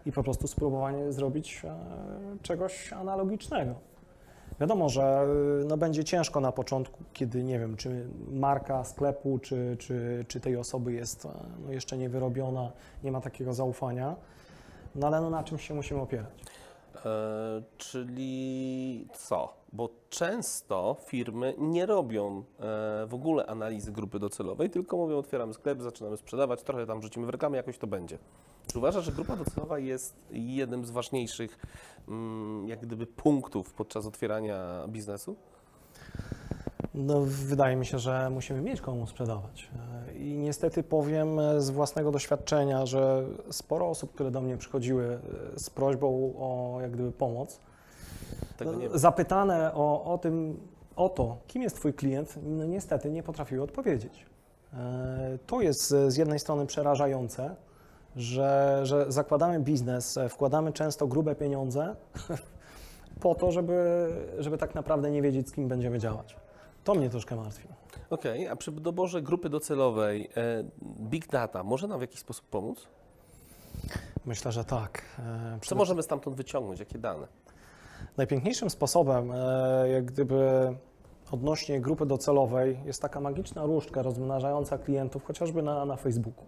i 0.06 0.12
po 0.12 0.24
prostu 0.24 0.48
spróbowanie 0.48 1.12
zrobić 1.12 1.62
czegoś 2.42 2.94
analogicznego. 2.94 3.74
Wiadomo, 4.60 4.90
że 4.90 5.28
y, 5.62 5.66
no, 5.66 5.78
będzie 5.78 6.04
ciężko 6.04 6.40
na 6.40 6.52
początku, 6.52 7.04
kiedy 7.14 7.44
nie 7.44 7.60
wiem, 7.60 7.78
czy 7.78 8.08
marka 8.32 8.84
sklepu, 8.84 9.40
czy, 9.40 9.78
czy, 9.80 10.26
czy 10.28 10.40
tej 10.40 10.58
osoby 10.58 10.94
jest 10.94 11.26
e, 11.26 11.30
no, 11.66 11.72
jeszcze 11.72 11.98
niewyrobiona, 11.98 12.72
nie 13.04 13.12
ma 13.12 13.22
takiego 13.22 13.54
zaufania, 13.54 14.16
no 14.96 15.08
ale 15.08 15.22
no, 15.22 15.30
na 15.30 15.44
czym 15.44 15.58
się 15.58 15.74
musimy 15.74 16.02
opierać. 16.02 16.30
E, 17.06 17.62
czyli 17.78 19.08
co? 19.14 19.54
Bo 19.74 19.90
często 20.10 20.96
firmy 21.06 21.54
nie 21.58 21.86
robią 21.86 22.38
e, 22.38 22.44
w 23.08 23.14
ogóle 23.14 23.46
analizy 23.46 23.92
grupy 23.92 24.20
docelowej, 24.20 24.70
tylko 24.70 24.98
mówią, 24.98 25.18
otwieramy 25.18 25.54
sklep, 25.54 25.82
zaczynamy 25.82 26.18
sprzedawać, 26.18 26.64
trochę 26.64 26.86
tam 26.86 27.02
rzucimy 27.02 27.26
w 27.26 27.30
reklamę, 27.30 27.58
jakoś 27.58 27.78
to 27.78 27.88
będzie. 27.88 28.18
Czy 28.68 28.78
uważasz, 28.78 29.06
że 29.06 29.12
grupa 29.12 29.36
docelowa 29.36 29.80
jest 29.80 30.16
jednym 30.32 30.86
z 30.86 30.92
ważniejszych 30.92 31.60
mm, 32.08 32.68
jak 32.68 32.80
gdyby 32.80 33.06
punktów 33.08 33.74
podczas 33.74 34.06
otwierania 34.06 34.86
biznesu? 34.88 35.36
No, 36.94 37.22
wydaje 37.26 37.76
mi 37.76 37.86
się, 37.86 38.00
że 38.00 38.30
musimy 38.30 38.62
mieć 38.62 38.82
komu 38.82 39.08
sprzedawać. 39.08 39.70
I 40.16 40.38
niestety 40.38 40.84
powiem 40.84 41.40
z 41.58 41.70
własnego 41.70 42.12
doświadczenia, 42.12 42.86
że 42.86 43.26
sporo 43.50 43.90
osób, 43.90 44.14
które 44.14 44.32
do 44.32 44.42
mnie 44.42 44.58
przychodziły 44.58 45.20
e, 45.56 45.60
z 45.60 45.70
prośbą 45.70 46.34
o 46.38 46.78
jak 46.82 46.92
gdyby 46.92 47.12
pomoc. 47.12 47.60
Zapytane 48.94 49.74
o, 49.74 50.04
o 50.14 50.18
tym, 50.18 50.60
o 50.96 51.10
to, 51.10 51.38
kim 51.48 51.62
jest 51.62 51.76
Twój 51.76 51.94
klient, 51.94 52.40
no 52.44 52.66
niestety 52.66 53.12
nie 53.12 53.24
potrafiły 53.24 53.64
odpowiedzieć. 53.64 54.26
E, 54.74 55.38
To 55.48 55.62
jest 55.62 55.90
z 56.08 56.18
jednej 56.18 56.40
strony 56.40 56.66
przerażające, 56.66 57.56
że, 58.16 58.80
że 58.84 59.06
zakładamy 59.12 59.60
biznes, 59.60 60.18
e, 60.18 60.30
wkładamy 60.30 60.74
często 60.74 61.08
grube 61.08 61.36
pieniądze 61.36 61.96
po 63.22 63.36
to, 63.36 63.52
żeby, 63.52 64.10
żeby 64.40 64.58
tak 64.58 64.76
naprawdę 64.76 65.12
nie 65.12 65.22
wiedzieć, 65.22 65.50
z 65.50 65.52
kim 65.52 65.68
będziemy 65.68 66.00
działać. 66.00 66.36
To 66.84 66.96
mnie 66.96 67.10
troszkę 67.10 67.36
martwi. 67.36 67.68
Okej, 68.10 68.48
a 68.48 68.56
przy 68.56 68.72
doborze 68.72 69.22
grupy 69.22 69.50
docelowej 69.50 70.30
e, 70.38 70.64
Big 71.02 71.28
Data 71.28 71.64
może 71.64 71.88
nam 71.88 71.98
w 72.00 72.02
jakiś 72.02 72.20
sposób 72.20 72.46
pomóc? 72.46 72.88
Myślę, 74.26 74.52
że 74.52 74.66
tak. 74.66 75.02
E, 75.20 75.60
Co 75.62 75.76
możemy 75.76 76.04
stamtąd 76.04 76.36
wyciągnąć? 76.36 76.80
Jakie 76.80 77.00
dane? 77.00 77.28
Najpiękniejszym 78.18 78.70
sposobem, 78.70 79.32
jak 79.94 80.06
gdyby 80.06 80.76
odnośnie 81.32 81.82
grupy 81.82 82.06
docelowej, 82.06 82.80
jest 82.86 83.02
taka 83.02 83.20
magiczna 83.20 83.66
różdżka 83.66 84.02
rozmnażająca 84.02 84.78
klientów, 84.78 85.26
chociażby 85.26 85.64
na, 85.64 85.86
na 85.86 85.96
Facebooku. 85.96 86.46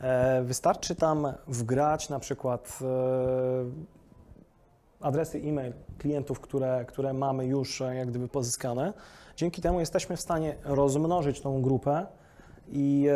E, 0.00 0.42
Wystarczy 0.42 0.94
tam 0.94 1.32
wgrać 1.46 2.08
na 2.08 2.18
przykład 2.18 2.78
e, 2.82 2.86
adresy 5.00 5.38
e-mail 5.38 5.72
klientów, 5.98 6.40
które, 6.40 6.84
które 6.88 7.12
mamy 7.12 7.46
już 7.46 7.80
e, 7.80 7.94
jak 7.94 8.08
gdyby 8.08 8.28
pozyskane. 8.28 8.92
Dzięki 9.36 9.62
temu 9.62 9.80
jesteśmy 9.80 10.16
w 10.16 10.20
stanie 10.20 10.56
rozmnożyć 10.64 11.40
tą 11.40 11.62
grupę 11.62 12.06
i, 12.68 13.08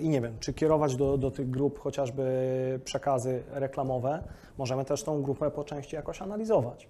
i 0.00 0.08
nie 0.08 0.20
wiem, 0.20 0.36
czy 0.40 0.54
kierować 0.54 0.96
do, 0.96 1.18
do 1.18 1.30
tych 1.30 1.50
grup 1.50 1.78
chociażby 1.78 2.80
przekazy 2.84 3.42
reklamowe. 3.50 4.22
Możemy 4.58 4.84
też 4.84 5.02
tą 5.02 5.22
grupę 5.22 5.50
po 5.50 5.64
części 5.64 5.96
jakoś 5.96 6.22
analizować. 6.22 6.88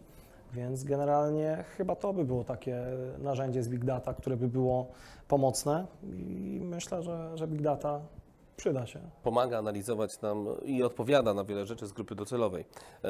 Więc 0.53 0.85
generalnie 0.85 1.65
chyba 1.77 1.97
to 1.97 2.13
by 2.13 2.25
było 2.25 2.45
takie 2.45 2.83
narzędzie 3.19 3.63
z 3.63 3.69
Big 3.69 3.85
Data, 3.85 4.15
które 4.15 4.37
by 4.37 4.49
było 4.49 4.87
pomocne 5.29 5.87
i 6.03 6.61
myślę, 6.65 7.03
że, 7.03 7.39
że 7.39 7.47
Big 7.47 7.63
Data 7.63 8.01
przyda 8.61 8.87
się. 8.87 9.01
Pomaga 9.23 9.59
analizować 9.59 10.21
nam 10.21 10.47
i 10.65 10.83
odpowiada 10.83 11.35
na 11.35 11.45
wiele 11.45 11.67
rzeczy 11.67 11.87
z 11.87 11.93
grupy 11.93 12.15
docelowej. 12.15 12.65
E, 13.05 13.09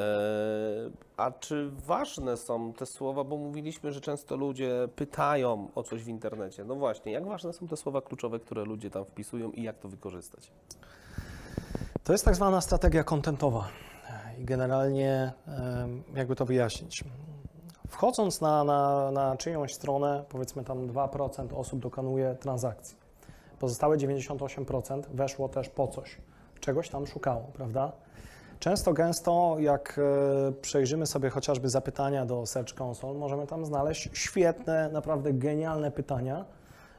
a 1.17 1.31
czy 1.31 1.71
ważne 1.87 2.37
są 2.37 2.73
te 2.73 2.87
słowa, 2.87 3.25
bo 3.25 3.37
mówiliśmy, 3.37 3.93
że 3.93 4.01
często 4.01 4.37
ludzie 4.37 4.89
pytają 4.97 5.69
o 5.75 5.83
coś 5.83 6.05
w 6.05 6.09
internecie. 6.09 6.65
No 6.65 6.75
właśnie, 6.75 7.13
jak 7.13 7.27
ważne 7.27 7.53
są 7.53 7.69
te 7.69 7.77
słowa 7.77 8.01
kluczowe, 8.01 8.41
które 8.41 8.65
ludzie 8.65 8.91
tam 8.91 9.05
wpisują 9.05 9.51
i 9.51 9.63
jak 9.63 9.79
to 9.79 9.89
wykorzystać? 9.89 10.53
To 12.05 12.13
jest 12.13 12.25
tak 12.25 12.37
zwana 12.37 12.61
strategia 12.61 13.05
kontentowa 13.05 13.69
i 14.39 14.45
generalnie 14.45 15.33
jakby 16.15 16.37
to 16.37 16.45
wyjaśnić. 16.45 17.05
Wchodząc 17.89 18.41
na, 18.41 18.65
na, 18.65 19.11
na 19.11 19.37
czyjąś 19.37 19.75
stronę, 19.75 20.25
powiedzmy 20.29 20.65
tam 20.65 20.89
2% 20.89 21.55
osób 21.55 21.81
dokonuje 21.81 22.35
transakcji. 22.35 23.10
Pozostałe 23.61 23.97
98% 23.97 25.03
weszło 25.15 25.49
też 25.49 25.69
po 25.69 25.89
coś, 25.89 26.17
czegoś 26.61 26.89
tam 26.89 27.07
szukało, 27.07 27.43
prawda? 27.53 27.93
Często, 28.59 28.93
gęsto, 28.93 29.57
jak 29.59 30.01
e, 30.49 30.53
przejrzymy 30.53 31.07
sobie 31.07 31.31
chociażby 31.31 31.69
zapytania 31.69 32.27
do 32.27 32.47
Search 32.47 32.81
Console, 32.81 33.19
możemy 33.19 33.47
tam 33.47 33.67
znaleźć 33.67 34.11
świetne, 34.13 34.91
naprawdę 34.93 35.33
genialne 35.33 35.91
pytania 35.91 36.45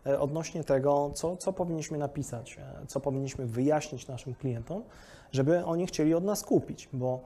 e, 0.06 0.20
odnośnie 0.20 0.64
tego, 0.64 1.12
co, 1.14 1.38
co 1.38 1.54
powinniśmy 1.54 1.98
napisać, 1.98 2.58
e, 2.58 2.86
co 2.88 3.00
powinniśmy 3.00 3.46
wyjaśnić 3.46 4.08
naszym 4.08 4.36
klientom, 4.36 4.84
żeby 5.32 5.66
oni 5.66 5.88
chcieli 5.88 6.14
od 6.14 6.24
nas 6.24 6.44
kupić, 6.44 6.90
bo 6.94 7.20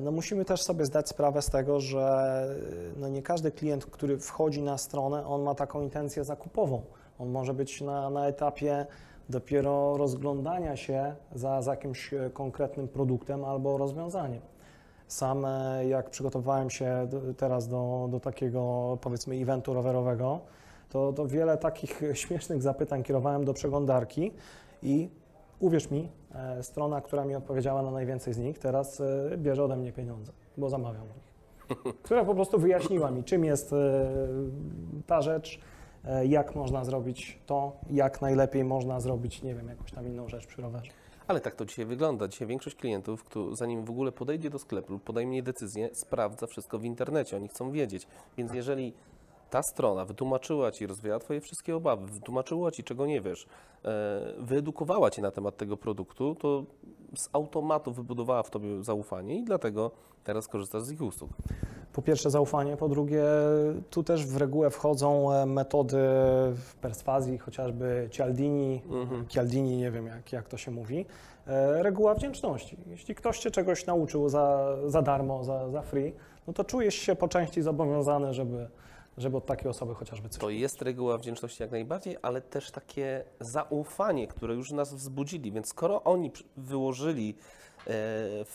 no 0.00 0.10
musimy 0.10 0.44
też 0.44 0.62
sobie 0.62 0.84
zdać 0.84 1.08
sprawę 1.08 1.42
z 1.42 1.50
tego, 1.50 1.80
że 1.80 2.46
no 2.96 3.08
nie 3.08 3.22
każdy 3.22 3.50
klient, 3.50 3.86
który 3.86 4.18
wchodzi 4.18 4.62
na 4.62 4.78
stronę, 4.78 5.26
on 5.26 5.42
ma 5.42 5.54
taką 5.54 5.82
intencję 5.82 6.24
zakupową. 6.24 6.82
On 7.20 7.30
może 7.30 7.54
być 7.54 7.80
na, 7.80 8.10
na 8.10 8.26
etapie 8.26 8.86
dopiero 9.28 9.96
rozglądania 9.96 10.76
się 10.76 11.14
za, 11.34 11.62
za 11.62 11.70
jakimś 11.70 12.14
e, 12.14 12.30
konkretnym 12.30 12.88
produktem 12.88 13.44
albo 13.44 13.78
rozwiązaniem. 13.78 14.40
Sam, 15.08 15.44
e, 15.44 15.86
jak 15.86 16.10
przygotowywałem 16.10 16.70
się 16.70 17.08
teraz 17.36 17.68
do, 17.68 18.08
do 18.10 18.20
takiego, 18.20 18.98
powiedzmy, 19.00 19.34
eventu 19.34 19.74
rowerowego, 19.74 20.40
to, 20.90 21.12
to 21.12 21.26
wiele 21.26 21.58
takich 21.58 22.02
śmiesznych 22.22 22.62
zapytań 22.62 23.02
kierowałem 23.02 23.44
do 23.44 23.54
przeglądarki 23.54 24.32
i 24.82 25.10
uwierz 25.58 25.90
mi, 25.90 26.08
e, 26.34 26.62
strona, 26.62 27.00
która 27.00 27.24
mi 27.24 27.34
odpowiedziała 27.34 27.82
na 27.82 27.90
najwięcej 27.90 28.34
z 28.34 28.38
nich, 28.38 28.58
teraz 28.58 29.02
bierze 29.36 29.64
ode 29.64 29.76
mnie 29.76 29.92
pieniądze, 29.92 30.32
bo 30.56 30.68
zamawiam 30.68 31.02
u 31.02 31.14
nich. 31.14 31.30
Która 32.02 32.24
po 32.24 32.34
prostu 32.34 32.58
wyjaśniła 32.58 33.10
mi, 33.10 33.24
czym 33.24 33.44
jest 33.44 33.74
ta 35.06 35.22
rzecz, 35.22 35.60
jak 36.28 36.54
można 36.54 36.84
zrobić 36.84 37.38
to, 37.46 37.72
jak 37.90 38.22
najlepiej 38.22 38.64
można 38.64 39.00
zrobić, 39.00 39.42
nie 39.42 39.54
wiem, 39.54 39.68
jakąś 39.68 39.92
tam 39.92 40.06
inną 40.06 40.28
rzecz 40.28 40.46
przy 40.46 40.62
rowerze. 40.62 40.90
Ale 41.30 41.40
tak 41.40 41.54
to 41.54 41.64
dzisiaj 41.64 41.86
wygląda. 41.86 42.28
Dzisiaj 42.28 42.48
większość 42.48 42.76
klientów, 42.76 43.24
kto, 43.24 43.56
zanim 43.56 43.84
w 43.84 43.90
ogóle 43.90 44.12
podejdzie 44.12 44.50
do 44.50 44.58
sklepu 44.58 44.92
lub 44.92 45.02
podejmie 45.02 45.42
decyzję, 45.42 45.88
sprawdza 45.92 46.46
wszystko 46.46 46.78
w 46.78 46.84
internecie. 46.84 47.36
Oni 47.36 47.48
chcą 47.48 47.70
wiedzieć. 47.70 48.06
Więc 48.36 48.54
jeżeli 48.54 48.92
ta 49.50 49.62
strona 49.62 50.04
wytłumaczyła 50.04 50.72
Ci, 50.72 50.86
rozwiała 50.86 51.18
Twoje 51.18 51.40
wszystkie 51.40 51.76
obawy, 51.76 52.06
wytłumaczyła 52.06 52.70
Ci, 52.70 52.84
czego 52.84 53.06
nie 53.06 53.20
wiesz, 53.20 53.46
e, 53.84 54.32
wyedukowała 54.38 55.10
Cię 55.10 55.22
na 55.22 55.30
temat 55.30 55.56
tego 55.56 55.76
produktu, 55.76 56.34
to 56.34 56.64
z 57.16 57.28
automatu 57.32 57.92
wybudowała 57.92 58.42
w 58.42 58.50
Tobie 58.50 58.82
zaufanie 58.82 59.36
i 59.38 59.44
dlatego 59.44 59.90
teraz 60.24 60.48
korzystasz 60.48 60.82
z 60.82 60.90
ich 60.92 61.02
usług. 61.02 61.30
Po 61.92 62.02
pierwsze 62.02 62.30
zaufanie, 62.30 62.76
po 62.76 62.88
drugie 62.88 63.22
tu 63.90 64.02
też 64.02 64.26
w 64.26 64.36
regułę 64.36 64.70
wchodzą 64.70 65.32
e, 65.32 65.46
metody 65.46 65.98
perswazji, 66.80 67.38
chociażby 67.38 68.08
Cialdini, 68.10 68.82
Mhm. 68.90 69.28
Cialdini, 69.28 69.76
nie 69.76 69.90
wiem 69.90 70.06
jak, 70.06 70.32
jak 70.32 70.48
to 70.48 70.56
się 70.56 70.70
mówi, 70.70 71.06
e, 71.46 71.82
reguła 71.82 72.14
wdzięczności. 72.14 72.76
Jeśli 72.86 73.14
ktoś 73.14 73.38
Cię 73.38 73.50
czegoś 73.50 73.86
nauczył 73.86 74.28
za, 74.28 74.76
za 74.86 75.02
darmo, 75.02 75.44
za, 75.44 75.70
za 75.70 75.82
free, 75.82 76.12
no 76.46 76.52
to 76.52 76.64
czujesz 76.64 76.94
się 76.94 77.16
po 77.16 77.28
części 77.28 77.62
zobowiązany, 77.62 78.34
żeby, 78.34 78.68
żeby 79.20 79.36
od 79.36 79.46
takiej 79.46 79.70
osoby 79.70 79.94
chociażby 79.94 80.28
coś 80.28 80.40
To 80.40 80.50
jest 80.50 80.82
reguła 80.82 81.18
wdzięczności 81.18 81.62
jak 81.62 81.72
najbardziej, 81.72 82.16
ale 82.22 82.40
też 82.40 82.70
takie 82.70 83.24
zaufanie, 83.40 84.28
które 84.28 84.54
już 84.54 84.70
nas 84.70 84.94
wzbudzili. 84.94 85.52
Więc 85.52 85.68
skoro 85.68 86.04
oni 86.04 86.30
wyłożyli, 86.56 87.34
e, 87.86 87.92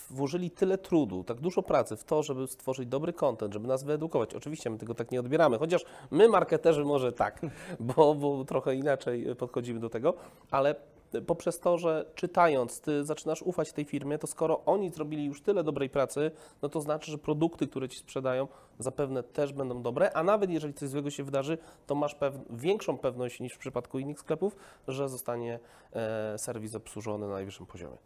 włożyli 0.09 0.51
tyle 0.51 0.77
trudu, 0.77 1.23
tak 1.23 1.39
dużo 1.39 1.63
pracy 1.63 1.95
w 1.95 2.03
to, 2.03 2.23
żeby 2.23 2.47
stworzyć 2.47 2.87
dobry 2.87 3.13
content, 3.13 3.53
żeby 3.53 3.67
nas 3.67 3.83
wyedukować, 3.83 4.33
oczywiście 4.33 4.69
my 4.69 4.77
tego 4.77 4.95
tak 4.95 5.11
nie 5.11 5.19
odbieramy, 5.19 5.57
chociaż 5.57 5.85
my, 6.11 6.29
marketerzy, 6.29 6.85
może 6.85 7.11
tak, 7.11 7.41
bo, 7.79 8.15
bo 8.15 8.45
trochę 8.45 8.75
inaczej 8.75 9.35
podchodzimy 9.35 9.79
do 9.79 9.89
tego, 9.89 10.13
ale 10.51 10.75
poprzez 11.21 11.59
to, 11.59 11.77
że 11.77 12.05
czytając, 12.15 12.81
ty 12.81 13.05
zaczynasz 13.05 13.41
ufać 13.41 13.71
tej 13.71 13.85
firmie, 13.85 14.17
to 14.17 14.27
skoro 14.27 14.65
oni 14.65 14.89
zrobili 14.89 15.25
już 15.25 15.41
tyle 15.41 15.63
dobrej 15.63 15.89
pracy, 15.89 16.31
no 16.61 16.69
to 16.69 16.81
znaczy, 16.81 17.11
że 17.11 17.17
produkty, 17.17 17.67
które 17.67 17.89
ci 17.89 17.99
sprzedają, 17.99 18.47
zapewne 18.79 19.23
też 19.23 19.53
będą 19.53 19.81
dobre, 19.81 20.13
a 20.13 20.23
nawet 20.23 20.49
jeżeli 20.49 20.73
coś 20.73 20.89
złego 20.89 21.09
się 21.09 21.23
wydarzy, 21.23 21.57
to 21.87 21.95
masz 21.95 22.15
pew- 22.15 22.39
większą 22.49 22.97
pewność 22.97 23.39
niż 23.39 23.53
w 23.53 23.57
przypadku 23.57 23.99
innych 23.99 24.19
sklepów, 24.19 24.55
że 24.87 25.09
zostanie 25.09 25.59
e, 25.93 26.37
serwis 26.37 26.75
obsłużony 26.75 27.27
na 27.27 27.33
najwyższym 27.33 27.65
poziomie. 27.65 27.97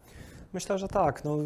Myślę, 0.54 0.78
że 0.78 0.88
tak. 0.88 1.24
No, 1.24 1.38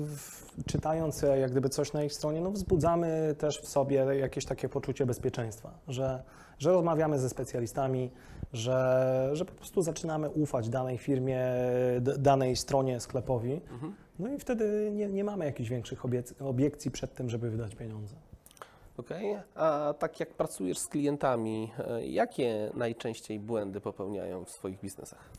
czytając 0.66 1.24
e, 1.24 1.40
jak 1.40 1.52
gdyby 1.52 1.70
coś 1.70 1.94
na 1.94 2.04
ich 2.04 2.14
stronie, 2.14 2.42
no, 2.42 2.52
wzbudzamy 2.52 3.36
też 3.38 3.62
w 3.62 3.68
sobie 3.68 3.96
jakieś 3.96 4.46
takie 4.46 4.70
poczucie 4.70 5.06
bezpieczeństwa, 5.06 5.72
że, 5.88 6.24
że 6.64 6.72
rozmawiamy 6.72 7.20
ze 7.20 7.30
specjalistami, 7.30 8.12
że, 8.54 9.30
że 9.34 9.46
po 9.46 9.54
prostu 9.54 9.82
zaczynamy 9.82 10.30
ufać 10.30 10.70
danej 10.70 10.98
firmie, 10.98 11.42
danej 12.18 12.56
stronie, 12.56 13.00
sklepowi. 13.00 13.62
No 14.20 14.34
i 14.34 14.40
wtedy 14.40 14.92
nie, 14.94 15.08
nie 15.08 15.24
mamy 15.24 15.46
jakichś 15.46 15.70
większych 15.70 16.04
obiekcji 16.40 16.92
przed 16.92 17.14
tym, 17.14 17.30
żeby 17.30 17.50
wydać 17.50 17.76
pieniądze. 17.76 18.16
Okej, 18.98 19.38
A 19.56 19.94
tak 20.00 20.20
jak 20.20 20.34
pracujesz 20.34 20.78
z 20.78 20.88
klientami, 20.88 21.72
e, 21.88 22.06
jakie 22.06 22.72
najczęściej 22.74 23.40
błędy 23.40 23.82
popełniają 23.82 24.46
w 24.46 24.50
swoich 24.50 24.80
biznesach? 24.80 25.30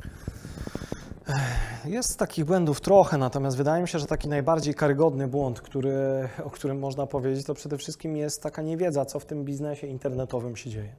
Jest 1.84 2.18
takich 2.18 2.44
błędów 2.44 2.80
trochę, 2.80 3.18
natomiast 3.18 3.56
wydaje 3.56 3.82
mi 3.82 3.88
się, 3.88 3.98
że 3.98 4.06
taki 4.06 4.28
najbardziej 4.28 4.74
karygodny 4.74 5.28
błąd, 5.28 5.60
który, 5.60 6.28
o 6.44 6.50
którym 6.50 6.78
można 6.78 7.06
powiedzieć, 7.06 7.46
to 7.46 7.54
przede 7.54 7.78
wszystkim 7.78 8.16
jest 8.16 8.42
taka 8.42 8.62
niewiedza, 8.62 9.04
co 9.04 9.20
w 9.20 9.24
tym 9.24 9.44
biznesie 9.44 9.86
internetowym 9.86 10.56
się 10.56 10.70
dzieje. 10.70 10.94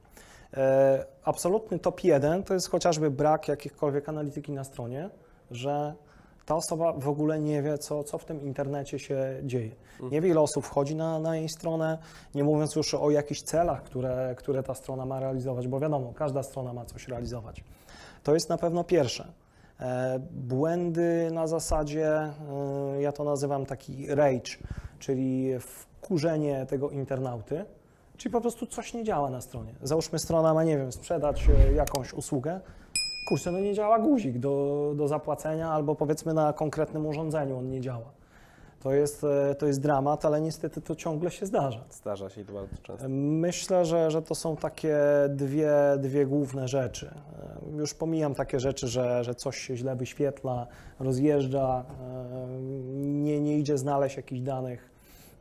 E, 0.56 1.06
absolutny 1.24 1.78
top 1.78 2.04
jeden 2.04 2.42
to 2.42 2.54
jest 2.54 2.70
chociażby 2.70 3.10
brak 3.10 3.48
jakiejkolwiek 3.48 4.08
analityki 4.08 4.52
na 4.52 4.64
stronie, 4.64 5.10
że 5.50 5.94
ta 6.46 6.54
osoba 6.54 6.92
w 6.92 7.08
ogóle 7.08 7.40
nie 7.40 7.62
wie, 7.62 7.78
co, 7.78 8.04
co 8.04 8.18
w 8.18 8.24
tym 8.24 8.42
internecie 8.42 8.98
się 8.98 9.40
dzieje. 9.44 9.70
Nie 10.10 10.20
wie, 10.20 10.28
ile 10.28 10.40
osób 10.40 10.64
wchodzi 10.64 10.94
na, 10.94 11.18
na 11.18 11.36
jej 11.36 11.48
stronę, 11.48 11.98
nie 12.34 12.44
mówiąc 12.44 12.76
już 12.76 12.94
o 12.94 13.10
jakichś 13.10 13.42
celach, 13.42 13.82
które, 13.82 14.34
które 14.38 14.62
ta 14.62 14.74
strona 14.74 15.06
ma 15.06 15.20
realizować, 15.20 15.68
bo 15.68 15.80
wiadomo, 15.80 16.12
każda 16.12 16.42
strona 16.42 16.72
ma 16.72 16.84
coś 16.84 17.08
realizować. 17.08 17.64
To 18.22 18.34
jest 18.34 18.48
na 18.48 18.58
pewno 18.58 18.84
pierwsze. 18.84 19.32
E, 19.80 20.18
Błędy 20.32 21.30
na 21.32 21.46
zasadzie, 21.46 22.08
e, 22.08 22.32
ja 23.00 23.12
to 23.12 23.24
nazywam 23.24 23.66
taki 23.66 24.14
rage, 24.14 24.50
czyli 24.98 25.50
wkurzenie 25.60 26.66
tego 26.66 26.90
internauty, 26.90 27.64
czyli 28.16 28.32
po 28.32 28.40
prostu 28.40 28.66
coś 28.66 28.94
nie 28.94 29.04
działa 29.04 29.30
na 29.30 29.40
stronie. 29.40 29.74
Załóżmy 29.82 30.18
strona 30.18 30.54
ma, 30.54 30.64
nie 30.64 30.78
wiem, 30.78 30.92
sprzedać 30.92 31.48
e, 31.48 31.72
jakąś 31.72 32.12
usługę, 32.12 32.60
kurczę, 33.28 33.52
no 33.52 33.60
nie 33.60 33.74
działa 33.74 33.98
guzik 33.98 34.38
do, 34.38 34.92
do 34.96 35.08
zapłacenia 35.08 35.70
albo 35.70 35.94
powiedzmy 35.94 36.34
na 36.34 36.52
konkretnym 36.52 37.06
urządzeniu 37.06 37.58
on 37.58 37.70
nie 37.70 37.80
działa. 37.80 38.10
To 38.86 38.92
jest, 38.92 39.24
e, 39.24 39.54
to 39.54 39.66
jest 39.66 39.80
dramat, 39.80 40.24
ale 40.24 40.40
niestety 40.40 40.80
to 40.80 40.96
ciągle 40.96 41.30
się 41.30 41.46
zdarza. 41.46 41.84
Zdarza 41.90 42.30
się 42.30 42.40
i 42.40 42.44
to 42.44 42.52
bardzo 42.52 42.76
często. 42.82 43.08
Myślę, 43.08 43.84
że, 43.84 44.10
że 44.10 44.22
to 44.22 44.34
są 44.34 44.56
takie 44.56 44.98
dwie, 45.28 45.72
dwie 45.98 46.26
główne 46.26 46.68
rzeczy. 46.68 47.10
E, 47.74 47.78
Już 47.78 47.94
pomijam 47.94 48.34
takie 48.34 48.60
rzeczy, 48.60 48.88
że, 48.88 49.24
że 49.24 49.34
coś 49.34 49.58
się 49.58 49.76
źle 49.76 49.96
wyświetla, 49.96 50.66
rozjeżdża, 51.00 51.84
e, 52.00 52.62
nie, 52.96 53.40
nie 53.40 53.58
idzie 53.58 53.78
znaleźć 53.78 54.16
jakichś 54.16 54.40
danych. 54.40 54.90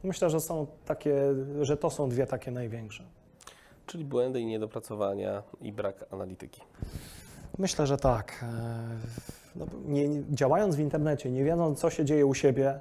Myślę, 0.03 0.29
że 0.29 0.39
są 0.39 0.67
takie, 0.85 1.15
że 1.61 1.77
to 1.77 1.89
są 1.89 2.09
dwie 2.09 2.27
takie 2.27 2.51
największe. 2.51 3.03
Czyli 3.85 4.05
błędy 4.05 4.41
i 4.41 4.45
niedopracowania 4.45 5.43
i 5.61 5.73
brak 5.73 6.05
analityki. 6.11 6.61
Myślę, 7.57 7.87
że 7.87 7.97
tak. 7.97 8.45
No, 9.55 9.65
nie, 9.85 10.09
działając 10.29 10.75
w 10.75 10.79
internecie, 10.79 11.31
nie 11.31 11.43
wiedząc, 11.43 11.79
co 11.79 11.89
się 11.89 12.05
dzieje 12.05 12.25
u 12.25 12.33
siebie, 12.33 12.79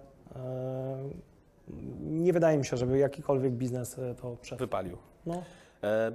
nie 2.00 2.32
wydaje 2.32 2.58
mi 2.58 2.64
się, 2.64 2.76
żeby 2.76 2.98
jakikolwiek 2.98 3.52
biznes 3.52 3.98
e, 3.98 4.14
to 4.14 4.36
przetrwał. 4.42 4.66
Wypalił. 4.66 4.96
No. 5.26 5.42
E, 5.82 6.12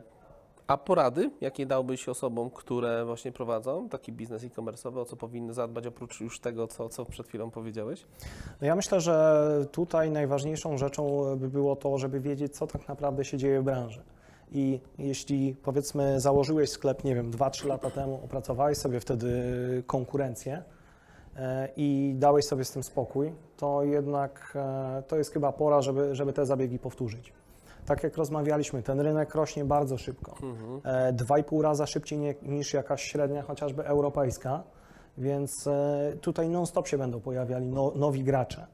A 0.68 0.78
porady, 0.78 1.32
jakie 1.42 1.66
dałbyś 1.66 2.10
osobom, 2.10 2.50
które 2.50 3.06
właśnie 3.06 3.32
prowadzą 3.32 3.90
taki 3.90 4.12
biznes 4.12 4.44
e-commerce'owy, 4.44 5.00
o 5.00 5.06
co 5.06 5.16
powinny 5.16 5.54
zadbać 5.54 5.88
oprócz 5.88 6.22
już 6.22 6.40
tego, 6.40 6.68
co, 6.68 6.90
co 6.90 7.06
przed 7.06 7.28
chwilą 7.28 7.52
powiedziałeś? 7.52 8.06
No 8.62 8.68
ja 8.68 8.76
myślę, 8.76 9.02
że 9.02 9.66
tutaj 9.72 10.12
najważniejszą 10.12 10.78
rzeczą 10.78 11.36
by 11.38 11.50
było 11.50 11.76
to, 11.76 11.98
żeby 11.98 12.20
wiedzieć, 12.20 12.56
co 12.56 12.68
tak 12.68 12.88
naprawdę 12.88 13.26
się 13.26 13.38
dzieje 13.38 13.62
w 13.62 13.64
branży. 13.64 14.02
I 14.52 14.80
jeśli 14.98 15.56
powiedzmy 15.64 16.20
założyłeś 16.20 16.70
sklep, 16.70 17.04
nie 17.04 17.16
wiem, 17.16 17.32
2-3 17.32 17.68
lata 17.68 17.90
temu, 17.90 18.22
opracowałeś 18.26 18.78
sobie 18.78 19.00
wtedy 19.00 19.34
konkurencję 19.88 20.54
e, 20.54 20.79
i 21.76 22.16
dałeś 22.18 22.46
sobie 22.46 22.64
z 22.66 22.72
tym 22.72 22.84
spokój, 22.84 23.34
to 23.58 23.84
jednak 23.84 24.54
e, 24.56 25.04
to 25.08 25.18
jest 25.18 25.34
chyba 25.34 25.52
pora, 25.52 25.82
żeby, 25.82 26.16
żeby 26.16 26.34
te 26.34 26.46
zabiegi 26.46 26.80
powtórzyć. 26.80 27.34
Tak 27.86 28.04
jak 28.04 28.18
rozmawialiśmy, 28.18 28.84
ten 28.84 29.00
rynek 29.00 29.36
rośnie 29.36 29.66
bardzo 29.66 29.98
szybko. 29.98 30.36
E, 30.84 31.14
Dwa 31.14 31.38
i 31.40 31.44
pół 31.44 31.62
raza 31.62 31.86
szybciej 31.86 32.20
nie, 32.20 32.36
niż 32.42 32.74
jakaś 32.74 33.04
średnia, 33.04 33.42
chociażby 33.42 33.86
europejska, 33.86 34.64
więc 35.18 35.68
e, 35.68 36.14
tutaj 36.22 36.50
non-stop 36.50 36.88
się 36.88 36.98
będą 36.98 37.20
pojawiali 37.22 37.68
no, 37.68 37.92
nowi 37.96 38.24
gracze. 38.24 38.68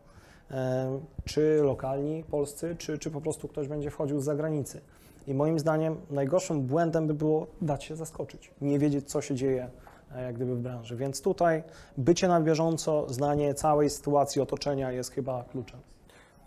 E, 0.51 0.99
Czy 1.25 1.59
lokalni, 1.63 2.23
polscy, 2.23 2.75
czy, 2.75 2.97
czy 2.97 3.11
po 3.11 3.21
prostu 3.21 3.47
ktoś 3.47 3.67
będzie 3.67 3.91
wchodził 3.91 4.19
z 4.19 4.23
zagranicy. 4.23 4.81
I 5.27 5.33
moim 5.33 5.59
zdaniem 5.59 5.97
najgorszym 6.09 6.61
błędem 6.61 7.07
by 7.07 7.13
było 7.13 7.47
dać 7.61 7.83
się 7.83 7.95
zaskoczyć, 7.95 8.51
nie 8.61 8.79
wiedzieć, 8.79 9.09
co 9.11 9.21
się 9.21 9.35
dzieje 9.35 9.63
e, 9.63 9.69
jak 10.15 10.35
gdyby 10.35 10.55
w 10.55 10.59
branży. 10.59 10.95
Więc 10.95 11.21
tutaj 11.21 11.63
bycie 11.97 12.27
na 12.27 12.41
bieżąco, 12.41 13.05
znanie 13.13 13.53
całej 13.53 13.89
sytuacji 13.89 14.41
otoczenia 14.41 14.91
jest 14.91 15.11
chyba 15.11 15.43
kluczem. 15.43 15.79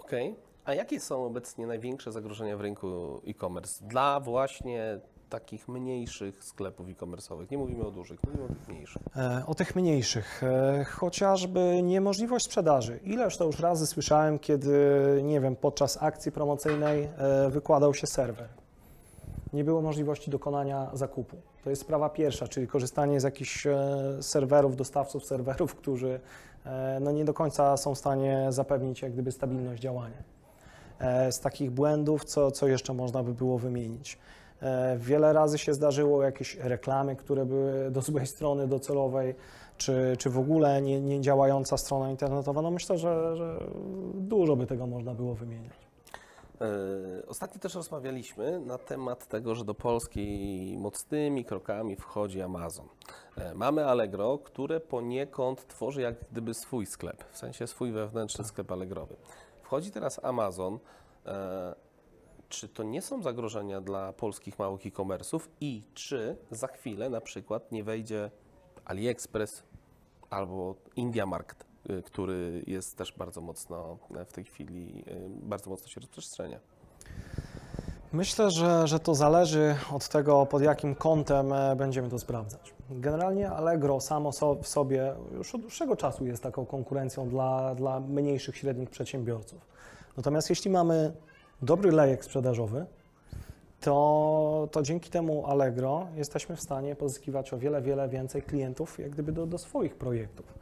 Okej. 0.01 0.35
A 0.65 0.75
jakie 0.75 1.01
są 1.01 1.25
obecnie 1.27 1.67
największe 1.67 2.13
zagrożenia 2.13 2.57
w 2.57 2.61
rynku 2.61 3.21
e-commerce 3.27 3.85
dla 3.87 4.21
właśnie 4.21 5.01
takich 5.29 5.69
mniejszych 5.69 6.45
sklepów 6.45 6.89
e-commerce'owych? 6.89 7.51
Nie 7.51 7.59
mówimy 7.59 7.87
o 7.87 7.91
dużych, 7.91 8.21
mówimy 8.27 8.45
o 8.45 8.49
tych 8.49 8.69
mniejszych. 8.69 9.03
E, 9.17 9.43
O 9.47 9.55
tych 9.55 9.77
mniejszych, 9.77 10.43
e, 10.43 10.85
chociażby 10.85 11.83
niemożliwość 11.83 12.45
sprzedaży. 12.45 13.01
Ileż 13.05 13.37
to 13.37 13.45
już 13.45 13.61
razy 13.61 13.87
słyszałem, 13.87 14.39
kiedy, 14.39 14.75
nie 15.25 15.41
wiem, 15.41 15.57
podczas 15.57 16.03
akcji 16.03 16.33
promocyjnej 16.33 17.05
e, 17.19 17.51
wykładał 17.51 17.95
się 17.95 18.07
serwer. 18.07 18.49
Nie 19.53 19.65
było 19.65 19.83
możliwości 19.83 20.31
dokonania 20.31 20.91
zakupu. 20.93 21.37
To 21.65 21.71
jest 21.71 21.83
sprawa 21.83 22.09
pierwsza, 22.09 22.49
czyli 22.49 22.67
korzystanie 22.67 23.21
z 23.21 23.23
jakichś 23.23 23.67
e, 23.67 23.77
serwerów, 24.21 24.77
dostawców 24.77 25.25
serwerów, 25.25 25.75
którzy 25.81 26.21
e, 26.67 26.99
no, 27.01 27.13
nie 27.13 27.25
do 27.25 27.35
końca 27.35 27.77
są 27.77 27.95
w 27.95 27.99
stanie 27.99 28.47
zapewnić 28.49 29.03
jak 29.03 29.13
gdyby 29.13 29.33
stabilność 29.33 29.83
działania. 29.83 30.23
E, 30.99 31.33
Z 31.33 31.41
takich 31.41 31.71
błędów, 31.71 32.25
co, 32.25 32.51
co 32.51 32.69
jeszcze 32.69 32.95
można 32.95 33.23
by 33.23 33.35
było 33.35 33.59
wymienić? 33.59 34.19
Wiele 34.97 35.33
razy 35.33 35.59
się 35.59 35.75
zdarzyło 35.75 36.23
jakieś 36.23 36.57
reklamy, 36.57 37.17
które 37.17 37.47
były 37.47 37.91
do 37.91 38.03
złej 38.03 38.27
strony 38.37 38.69
docelowej, 38.69 39.35
czy, 39.77 40.17
czy 40.19 40.31
w 40.31 40.39
ogóle 40.39 40.83
nie, 40.83 41.01
nie 41.01 41.21
działająca 41.21 41.77
strona 41.77 42.11
internetowa. 42.11 42.63
No 42.63 42.71
myślę, 42.71 42.99
że, 42.99 43.37
że 43.37 43.61
dużo 44.15 44.57
by 44.57 44.67
tego 44.67 44.87
można 44.87 45.15
było 45.15 45.35
wymieniać. 45.35 45.88
E, 46.61 47.27
Ostatnio 47.27 47.61
też 47.61 47.75
rozmawialiśmy 47.75 48.61
na 48.61 48.79
temat 48.79 49.29
tego, 49.29 49.55
że 49.55 49.65
do 49.65 49.75
Polski 49.75 50.77
mocnymi 50.79 51.45
krokami 51.45 51.97
wchodzi 51.97 52.43
Amazon. 52.43 52.89
E, 53.37 53.55
Mamy 53.55 53.87
Allegro, 53.87 54.39
które 54.39 54.81
poniekąd 54.81 55.67
tworzy 55.67 56.01
jak 56.03 56.15
gdyby 56.33 56.55
swój 56.55 56.87
sklep, 56.87 57.25
w 57.31 57.39
sensie 57.39 57.67
swój 57.67 57.93
wewnętrzny 57.93 58.45
sklep 58.45 58.73
Allegrowy. 58.73 59.17
Wchodzi 59.63 59.91
teraz 59.91 60.25
Amazon. 60.25 60.79
E, 61.27 61.75
Czy 62.49 62.69
to 62.69 62.83
nie 62.83 63.03
są 63.03 63.23
zagrożenia 63.23 63.81
dla 63.81 64.13
polskich 64.13 64.59
małych 64.59 64.87
e-commerce'ów 64.87 65.41
i 65.61 65.83
czy 65.95 66.37
za 66.51 66.67
chwilę 66.67 67.11
na 67.11 67.21
przykład 67.21 67.73
nie 67.73 67.85
wejdzie 67.85 68.31
AliExpress 68.85 69.63
albo 70.31 70.75
Indiamarkt, 70.97 71.63
y, 71.63 71.68
który 72.05 72.65
jest 72.67 72.97
też 72.97 73.13
bardzo 73.13 73.41
mocno 73.41 73.99
e, 74.17 74.25
w 74.25 74.33
tej 74.33 74.45
chwili, 74.45 75.05
y, 75.09 75.29
bardzo 75.43 75.71
mocno 75.71 75.89
się 75.89 76.01
rozprzestrzenia. 76.01 76.59
Myślę, 78.13 78.51
że, 78.51 78.87
że 78.87 79.01
to 79.01 79.15
zależy 79.15 79.77
od 79.93 80.09
tego, 80.09 80.47
pod 80.47 80.63
jakim 80.63 80.95
kątem 80.95 81.53
e, 81.53 81.77
będziemy 81.77 82.09
to 82.09 82.19
sprawdzać. 82.19 82.75
Generalnie 82.91 83.51
Allegro 83.51 84.01
samo 84.01 84.33
so, 84.33 84.55
w 84.55 84.69
sobie 84.69 85.15
już 85.33 85.55
od 85.55 85.61
dłuższego 85.61 85.97
czasu 85.97 86.27
jest 86.27 86.43
taką 86.43 86.67
konkurencją 86.67 87.29
dla, 87.29 87.75
dla 87.75 88.01
mniejszych, 88.01 88.57
średnich 88.57 88.91
przedsiębiorców. 88.91 89.67
Natomiast 90.17 90.51
jeśli 90.51 90.71
mamy 90.71 91.13
dobry 91.63 91.93
lejek 91.93 92.25
sprzedażowy, 92.25 92.87
to, 93.81 94.69
to 94.73 94.83
dzięki 94.83 95.11
temu 95.11 95.47
Allegro 95.47 96.07
jesteśmy 96.17 96.57
w 96.57 96.61
stanie 96.61 96.97
pozyskiwać 96.97 97.53
o 97.53 97.59
wiele, 97.59 97.83
wiele 97.83 98.09
więcej 98.09 98.43
klientów 98.43 98.99
jak 98.99 99.11
gdyby 99.11 99.33
do, 99.33 99.47
do 99.47 99.59
swoich 99.59 99.95
projektów. 99.95 100.55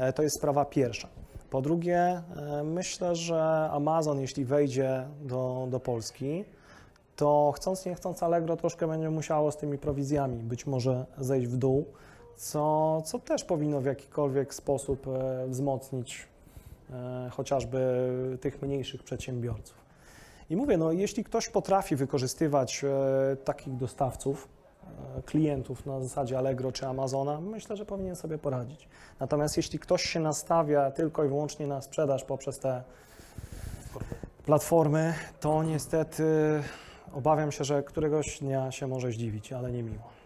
E, 0.00 0.12
To 0.12 0.22
jest 0.22 0.36
sprawa 0.36 0.64
pierwsza. 0.64 1.08
Po 1.50 1.62
drugie, 1.62 1.98
e, 1.98 2.22
myślę, 2.64 3.16
że 3.16 3.68
Amazon, 3.72 4.20
jeśli 4.20 4.44
wejdzie 4.44 5.06
do, 5.22 5.66
do 5.70 5.80
Polski, 5.80 6.44
to 7.16 7.52
chcąc 7.56 7.86
nie 7.86 7.94
chcąc 7.94 8.22
Allegro 8.22 8.56
troszkę 8.56 8.88
będzie 8.88 9.10
musiało 9.10 9.52
z 9.52 9.56
tymi 9.56 9.78
prowizjami 9.78 10.36
być 10.36 10.66
może 10.66 11.06
zejść 11.18 11.46
w 11.46 11.56
dół, 11.56 11.84
co, 12.36 13.02
co 13.04 13.18
też 13.18 13.44
powinno 13.44 13.80
w 13.80 13.84
jakikolwiek 13.84 14.54
sposób 14.54 15.06
e, 15.08 15.46
wzmocnić 15.48 16.30
chociażby 17.30 17.78
tych 18.40 18.62
mniejszych 18.62 19.02
przedsiębiorców. 19.02 19.76
I 20.50 20.56
mówię, 20.56 20.76
no 20.76 20.92
jeśli 20.92 21.24
ktoś 21.24 21.48
potrafi 21.48 21.96
wykorzystywać 21.96 22.84
takich 23.44 23.76
dostawców, 23.76 24.48
klientów 25.26 25.86
na 25.86 26.00
zasadzie 26.00 26.38
Allegro 26.38 26.72
czy 26.72 26.86
Amazona, 26.86 27.40
myślę, 27.40 27.76
że 27.76 27.86
powinien 27.86 28.16
sobie 28.16 28.38
poradzić. 28.38 28.88
Natomiast 29.20 29.56
jeśli 29.56 29.78
ktoś 29.78 30.02
się 30.02 30.20
nastawia 30.20 30.90
tylko 30.90 31.24
i 31.24 31.28
wyłącznie 31.28 31.66
na 31.66 31.82
sprzedaż 31.82 32.24
poprzez 32.24 32.58
te 32.58 32.82
platformy, 34.44 35.14
to 35.40 35.62
niestety 35.62 36.24
obawiam 37.12 37.52
się, 37.52 37.64
że 37.64 37.82
któregoś 37.82 38.38
dnia 38.38 38.72
się 38.72 38.86
może 38.86 39.12
zdziwić, 39.12 39.52
ale 39.52 39.72
nie 39.72 39.82
miło. 39.82 40.19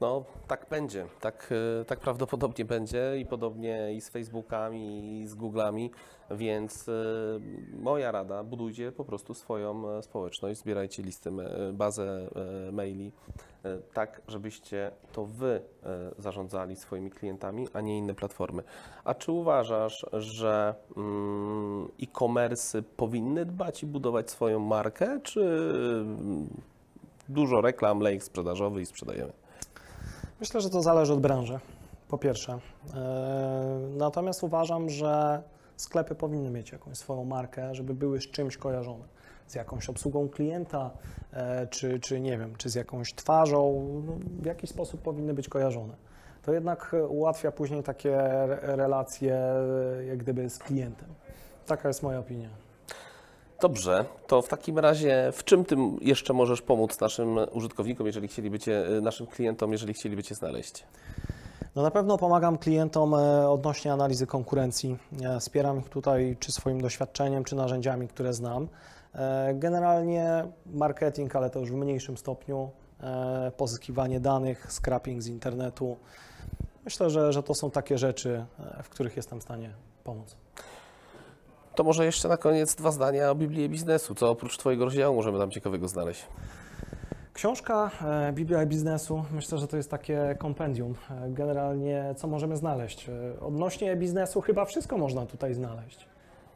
No, 0.00 0.24
tak 0.48 0.66
będzie, 0.70 1.06
tak, 1.20 1.52
y, 1.80 1.84
tak 1.84 2.00
prawdopodobnie 2.00 2.64
będzie 2.64 3.18
i 3.18 3.26
podobnie 3.26 3.94
i 3.94 4.00
z 4.00 4.08
Facebookami, 4.08 5.20
i 5.20 5.26
z 5.26 5.34
Googlami, 5.34 5.90
więc 6.30 6.88
y, 6.88 6.92
moja 7.72 8.12
rada, 8.12 8.44
budujcie 8.44 8.92
po 8.92 9.04
prostu 9.04 9.34
swoją 9.34 9.90
e, 9.90 10.02
społeczność, 10.02 10.60
zbierajcie 10.60 11.02
listy, 11.02 11.30
bazę 11.72 12.28
e, 12.68 12.72
maili, 12.72 13.12
e, 13.64 13.78
tak 13.94 14.22
żebyście 14.28 14.90
to 15.12 15.26
Wy 15.26 15.60
e, 15.82 16.10
zarządzali 16.18 16.76
swoimi 16.76 17.10
klientami, 17.10 17.68
a 17.72 17.80
nie 17.80 17.98
inne 17.98 18.14
platformy. 18.14 18.62
A 19.04 19.14
czy 19.14 19.32
uważasz, 19.32 20.06
że 20.12 20.74
mm, 20.96 21.88
e-commerce 22.02 22.82
powinny 22.82 23.46
dbać 23.46 23.82
i 23.82 23.86
budować 23.86 24.30
swoją 24.30 24.58
markę, 24.58 25.20
czy 25.22 25.40
mm, 25.40 26.48
dużo 27.28 27.60
reklam, 27.60 28.00
lejk 28.00 28.22
sprzedażowy 28.22 28.82
i 28.82 28.86
sprzedajemy? 28.86 29.32
Myślę, 30.40 30.60
że 30.60 30.70
to 30.70 30.82
zależy 30.82 31.12
od 31.12 31.20
branży, 31.20 31.58
po 32.08 32.18
pierwsze. 32.18 32.58
E, 32.94 33.78
Natomiast 33.96 34.42
uważam, 34.44 34.90
że 34.90 35.42
sklepy 35.76 36.14
powinny 36.14 36.50
mieć 36.50 36.72
jakąś 36.72 36.98
swoją 36.98 37.24
markę, 37.24 37.74
żeby 37.74 37.94
były 37.94 38.20
z 38.20 38.30
czymś 38.30 38.56
kojarzone. 38.56 39.04
Z 39.46 39.54
jakąś 39.54 39.88
obsługą 39.88 40.28
klienta, 40.28 40.90
e, 41.32 41.66
czy, 41.66 42.00
czy 42.00 42.20
nie 42.20 42.38
wiem, 42.38 42.56
czy 42.56 42.70
z 42.70 42.74
jakąś 42.74 43.14
twarzą, 43.14 43.92
no, 44.06 44.12
w 44.42 44.46
jakiś 44.46 44.70
sposób 44.70 45.02
powinny 45.02 45.34
być 45.34 45.48
kojarzone. 45.48 45.94
To 46.42 46.52
jednak 46.52 46.96
ułatwia 47.08 47.52
później 47.52 47.82
takie 47.82 48.18
re- 48.20 48.58
relacje 48.76 49.34
e, 49.36 50.04
jak 50.04 50.18
gdyby 50.18 50.50
z 50.50 50.58
klientem. 50.58 51.08
Taka 51.66 51.88
jest 51.88 52.02
moja 52.02 52.18
opinia. 52.18 52.48
Dobrze, 53.60 54.04
to 54.26 54.42
w 54.42 54.48
takim 54.48 54.78
razie 54.78 55.30
w 55.32 55.44
czym 55.44 55.64
tym 55.64 55.98
jeszcze 56.02 56.32
możesz 56.32 56.62
pomóc 56.62 57.00
naszym 57.00 57.38
użytkownikom, 57.52 58.06
jeżeli 58.06 58.28
chcieliby 58.28 58.58
cię, 58.58 58.84
naszym 59.02 59.26
klientom, 59.26 59.72
jeżeli 59.72 59.94
chcieliby 59.94 60.22
Cię 60.22 60.34
znaleźć? 60.34 60.84
No 61.76 61.82
na 61.82 61.90
pewno 61.90 62.18
pomagam 62.18 62.58
klientom 62.58 63.14
e, 63.14 63.50
odnośnie 63.50 63.92
analizy 63.92 64.26
konkurencji. 64.26 64.98
E, 65.22 65.40
Wspieram 65.40 65.78
ich 65.78 65.88
tutaj 65.88 66.36
czy 66.40 66.52
swoim 66.52 66.80
doświadczeniem, 66.80 67.44
czy 67.44 67.56
narzędziami, 67.56 68.08
które 68.08 68.34
znam. 68.34 68.68
E, 69.14 69.54
Generalnie 69.54 70.44
marketing, 70.66 71.36
ale 71.36 71.50
to 71.50 71.60
już 71.60 71.70
w 71.70 71.74
mniejszym 71.74 72.16
stopniu, 72.16 72.70
e, 73.00 73.52
pozyskiwanie 73.56 74.20
danych, 74.20 74.72
scrapping 74.72 75.22
z 75.22 75.26
internetu. 75.26 75.96
Myślę, 76.84 77.10
że, 77.10 77.32
że 77.32 77.42
to 77.42 77.54
są 77.54 77.70
takie 77.70 77.98
rzeczy, 77.98 78.44
e, 78.78 78.82
w 78.82 78.88
których 78.88 79.16
jestem 79.16 79.40
w 79.40 79.42
stanie 79.42 79.70
pomóc. 80.04 80.36
To 81.74 81.84
może 81.84 82.04
jeszcze 82.04 82.28
na 82.28 82.36
koniec 82.36 82.74
dwa 82.74 82.90
zdania 82.90 83.30
o 83.30 83.34
Biblii 83.34 83.68
biznesu. 83.68 84.14
Co 84.14 84.30
oprócz 84.30 84.56
Twojego 84.56 84.84
rozdziału 84.84 85.16
możemy 85.16 85.38
tam 85.38 85.50
ciekawego 85.50 85.88
znaleźć? 85.88 86.26
Książka 87.32 87.90
e, 88.02 88.32
Biblia 88.32 88.66
biznesu, 88.66 89.24
myślę, 89.32 89.58
że 89.58 89.68
to 89.68 89.76
jest 89.76 89.90
takie 89.90 90.36
kompendium. 90.38 90.94
E, 91.10 91.30
Generalnie, 91.30 92.14
co 92.16 92.28
możemy 92.28 92.56
znaleźć? 92.56 93.08
E, 93.08 93.40
Odnośnie 93.40 93.96
biznesu, 93.96 94.40
chyba 94.40 94.64
wszystko 94.64 94.98
można 94.98 95.26
tutaj 95.26 95.54
znaleźć. 95.54 96.08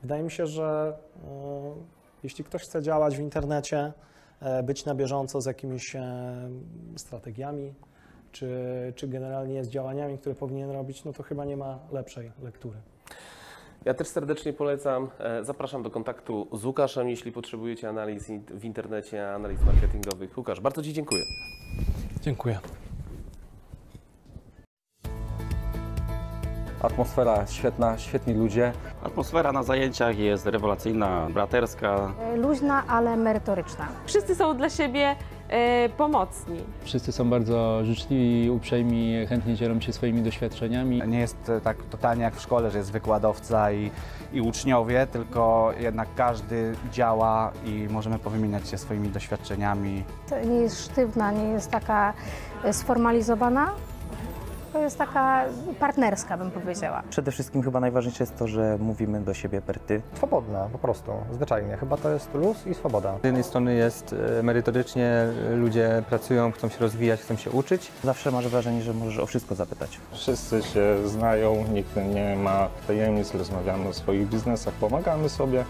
Wydaje 0.02 0.22
mi 0.22 0.30
się, 0.30 0.46
że 0.46 0.98
e, 1.24 1.74
jeśli 2.22 2.44
ktoś 2.44 2.62
chce 2.62 2.82
działać 2.82 3.16
w 3.16 3.20
internecie, 3.20 3.92
być 4.64 4.84
na 4.84 4.94
bieżąco 4.94 5.40
z 5.40 5.46
jakimiś 5.46 5.96
strategiami, 6.96 7.74
czy, 8.32 8.48
czy 8.96 9.08
generalnie 9.08 9.64
z 9.64 9.68
działaniami, 9.68 10.18
które 10.18 10.34
powinien 10.34 10.70
robić, 10.70 11.04
no 11.04 11.12
to 11.12 11.22
chyba 11.22 11.44
nie 11.44 11.56
ma 11.56 11.78
lepszej 11.92 12.32
lektury. 12.42 12.78
Ja 13.84 13.94
też 13.94 14.08
serdecznie 14.08 14.52
polecam. 14.52 15.08
E, 15.18 15.44
Zapraszam 15.44 15.82
do 15.82 15.90
kontaktu 15.90 16.48
z 16.52 16.64
Łukaszem, 16.64 17.08
jeśli 17.08 17.32
potrzebujecie 17.32 17.88
analiz 17.88 18.26
w 18.50 18.64
internecie, 18.64 19.34
analiz 19.34 19.58
marketingowych. 19.66 20.38
Łukasz, 20.38 20.60
bardzo 20.60 20.82
Ci 20.82 20.92
dziękuję. 20.92 21.22
Dziękuję. 22.20 22.58
Atmosfera 26.82 27.46
świetna, 27.46 27.98
świetni 27.98 28.34
ludzie. 28.34 28.72
Atmosfera 29.02 29.52
na 29.52 29.62
zajęciach 29.62 30.18
jest 30.18 30.46
rewelacyjna, 30.46 31.28
braterska. 31.30 32.14
luźna, 32.36 32.84
ale 32.88 33.16
merytoryczna. 33.16 33.88
Wszyscy 34.06 34.34
są 34.34 34.56
dla 34.56 34.70
siebie 34.70 35.00
e, 35.02 35.16
pomocni. 35.96 36.58
Wszyscy 36.84 37.12
są 37.12 37.30
bardzo 37.30 37.84
życzliwi, 37.84 38.50
uprzejmi, 38.50 39.26
chętnie 39.26 39.54
dzielą 39.54 39.80
się 39.80 39.92
swoimi 39.92 40.22
doświadczeniami. 40.22 41.02
Nie 41.06 41.18
jest 41.18 41.48
e, 41.48 41.60
tak 41.60 41.76
totalnie 41.90 42.22
jak 42.22 42.36
w 42.36 42.40
szkole, 42.40 42.70
że 42.70 42.78
jest 42.78 42.92
wykładowca 42.92 43.72
i, 43.72 43.90
i 44.32 44.40
uczniowie, 44.40 45.06
tylko 45.06 45.72
jednak 45.80 46.08
każdy 46.16 46.74
działa 46.92 47.52
i 47.64 47.86
możemy 47.90 48.18
powymieniać 48.18 48.68
się 48.68 48.78
swoimi 48.78 49.08
doświadczeniami. 49.08 50.04
To 50.30 50.44
Nie 50.44 50.56
jest 50.56 50.84
sztywna, 50.84 51.32
nie 51.32 51.44
jest 51.44 51.70
taka 51.70 52.14
e, 52.64 52.72
sformalizowana. 52.72 53.72
To 54.74 54.80
jest 54.80 54.98
taka 54.98 55.44
partnerska, 55.80 56.36
bym 56.38 56.50
powiedziała. 56.50 57.02
Przede 57.10 57.30
wszystkim 57.30 57.62
chyba 57.62 57.80
najważniejsze 57.80 58.22
jest 58.22 58.38
to, 58.38 58.48
że 58.48 58.78
mówimy 58.80 59.20
do 59.20 59.34
siebie 59.34 59.62
per 59.62 59.78
ty. 59.78 60.02
Swobodna, 60.16 60.68
po 60.72 60.78
prostu, 60.78 61.12
zwyczajnie. 61.32 61.76
Chyba 61.76 61.96
to 61.96 62.10
jest 62.10 62.34
luz 62.34 62.66
i 62.66 62.74
swoboda. 62.74 63.18
Z 63.22 63.24
jednej 63.24 63.44
strony 63.44 63.74
jest 63.74 64.14
e, 64.38 64.42
merytorycznie, 64.42 65.26
ludzie 65.54 66.02
pracują, 66.08 66.52
chcą 66.52 66.68
się 66.68 66.78
rozwijać, 66.80 67.20
chcą 67.20 67.36
się 67.36 67.50
uczyć. 67.50 67.92
Zawsze 68.04 68.30
masz 68.30 68.48
wrażenie, 68.48 68.82
że 68.82 68.92
możesz 68.94 69.18
o 69.18 69.26
wszystko 69.26 69.54
zapytać. 69.54 70.00
Wszyscy 70.12 70.62
się 70.62 71.08
znają, 71.08 71.64
nikt 71.72 71.96
nie 72.14 72.36
ma 72.36 72.68
tajemnic, 72.86 73.34
rozmawiamy 73.34 73.88
o 73.88 73.92
swoich 73.92 74.28
biznesach, 74.28 74.74
pomagamy 74.74 75.28
sobie. 75.28 75.64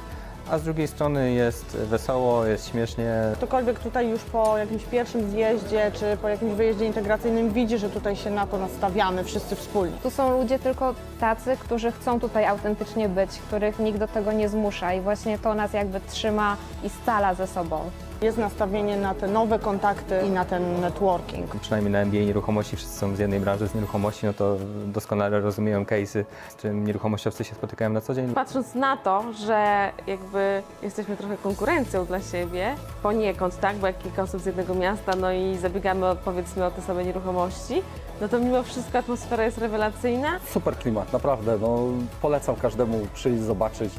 A 0.51 0.59
z 0.59 0.63
drugiej 0.63 0.89
strony 0.89 1.33
jest 1.33 1.77
wesoło, 1.77 2.47
jest 2.47 2.71
śmiesznie. 2.71 3.13
Ktokolwiek 3.35 3.79
tutaj 3.79 4.09
już 4.09 4.21
po 4.21 4.59
jakimś 4.59 4.85
pierwszym 4.85 5.31
zjeździe 5.31 5.91
czy 5.95 6.17
po 6.23 6.29
jakimś 6.29 6.53
wyjeździe 6.53 6.85
integracyjnym 6.85 7.53
widzi, 7.53 7.79
że 7.79 7.91
tutaj 7.91 8.17
się 8.17 8.31
na 8.31 8.47
to 8.47 8.59
nastawiamy 8.59 9.25
wszyscy 9.25 9.57
wspólnie. 9.57 9.97
Tu 10.03 10.11
są 10.11 10.39
ludzie 10.39 10.59
tylko 10.59 10.95
tacy, 11.21 11.57
którzy 11.61 11.93
chcą 11.93 12.21
tutaj 12.21 12.47
autentycznie 12.47 13.09
być, 13.09 13.31
których 13.47 13.79
nikt 13.79 13.99
do 13.99 14.09
tego 14.09 14.33
nie 14.33 14.49
zmusza 14.49 14.95
i 14.95 15.01
właśnie 15.01 15.39
to 15.39 15.55
nas 15.55 15.73
jakby 15.73 16.01
trzyma 16.01 16.57
i 16.85 16.89
scala 16.89 17.35
ze 17.35 17.47
sobą. 17.47 17.91
Jest 18.25 18.39
nastawienie 18.39 18.97
na 18.97 19.15
te 19.15 19.29
nowe 19.29 19.59
kontakty 19.59 20.21
i 20.27 20.31
na 20.31 20.45
ten 20.45 20.81
networking. 20.81 21.57
Przynajmniej 21.57 21.93
na 21.93 22.01
MBA 22.01 22.19
nieruchomości 22.19 22.77
wszyscy 22.77 22.99
są 22.99 23.17
z 23.17 23.19
jednej 23.19 23.41
branży, 23.41 23.69
z 23.69 23.75
nieruchomości, 23.75 24.27
no 24.27 24.33
to 24.33 24.57
doskonale 24.87 25.41
rozumieją 25.41 25.85
case'y, 25.85 26.25
z 26.49 26.57
czym 26.57 26.87
nieruchomościowcy 26.87 27.45
się 27.45 27.55
spotykają 27.55 27.91
na 27.91 28.01
co 28.01 28.15
dzień. 28.15 28.35
Patrząc 28.35 28.75
na 28.75 28.97
to, 28.97 29.25
że 29.33 29.91
jakby 30.07 30.63
jesteśmy 30.83 31.17
trochę 31.17 31.37
konkurencją 31.37 32.07
dla 32.07 32.21
siebie, 32.21 32.75
poniekąd, 33.03 33.61
tak, 33.61 33.77
bo 33.77 33.87
jak 33.87 33.99
kilka 33.99 34.23
osób 34.23 34.41
z 34.41 34.47
jednego 34.47 34.75
miasta, 34.75 35.13
no 35.17 35.33
i 35.33 35.57
zabiegamy 35.57 36.07
powiedzmy 36.25 36.65
o 36.65 36.71
te 36.71 36.83
same 36.83 37.05
nieruchomości, 37.05 37.83
no 38.21 38.29
to 38.29 38.39
mimo 38.41 38.63
wszystko 38.63 38.99
atmosfera 38.99 39.45
jest 39.45 39.59
rewelacyjna. 39.59 40.41
Super 40.51 40.77
klimat, 40.77 41.13
naprawdę. 41.13 41.59
No, 41.61 41.79
polecam 42.23 42.57
każdemu 42.57 43.07
przyjść, 43.15 43.43
zobaczyć. 43.43 43.93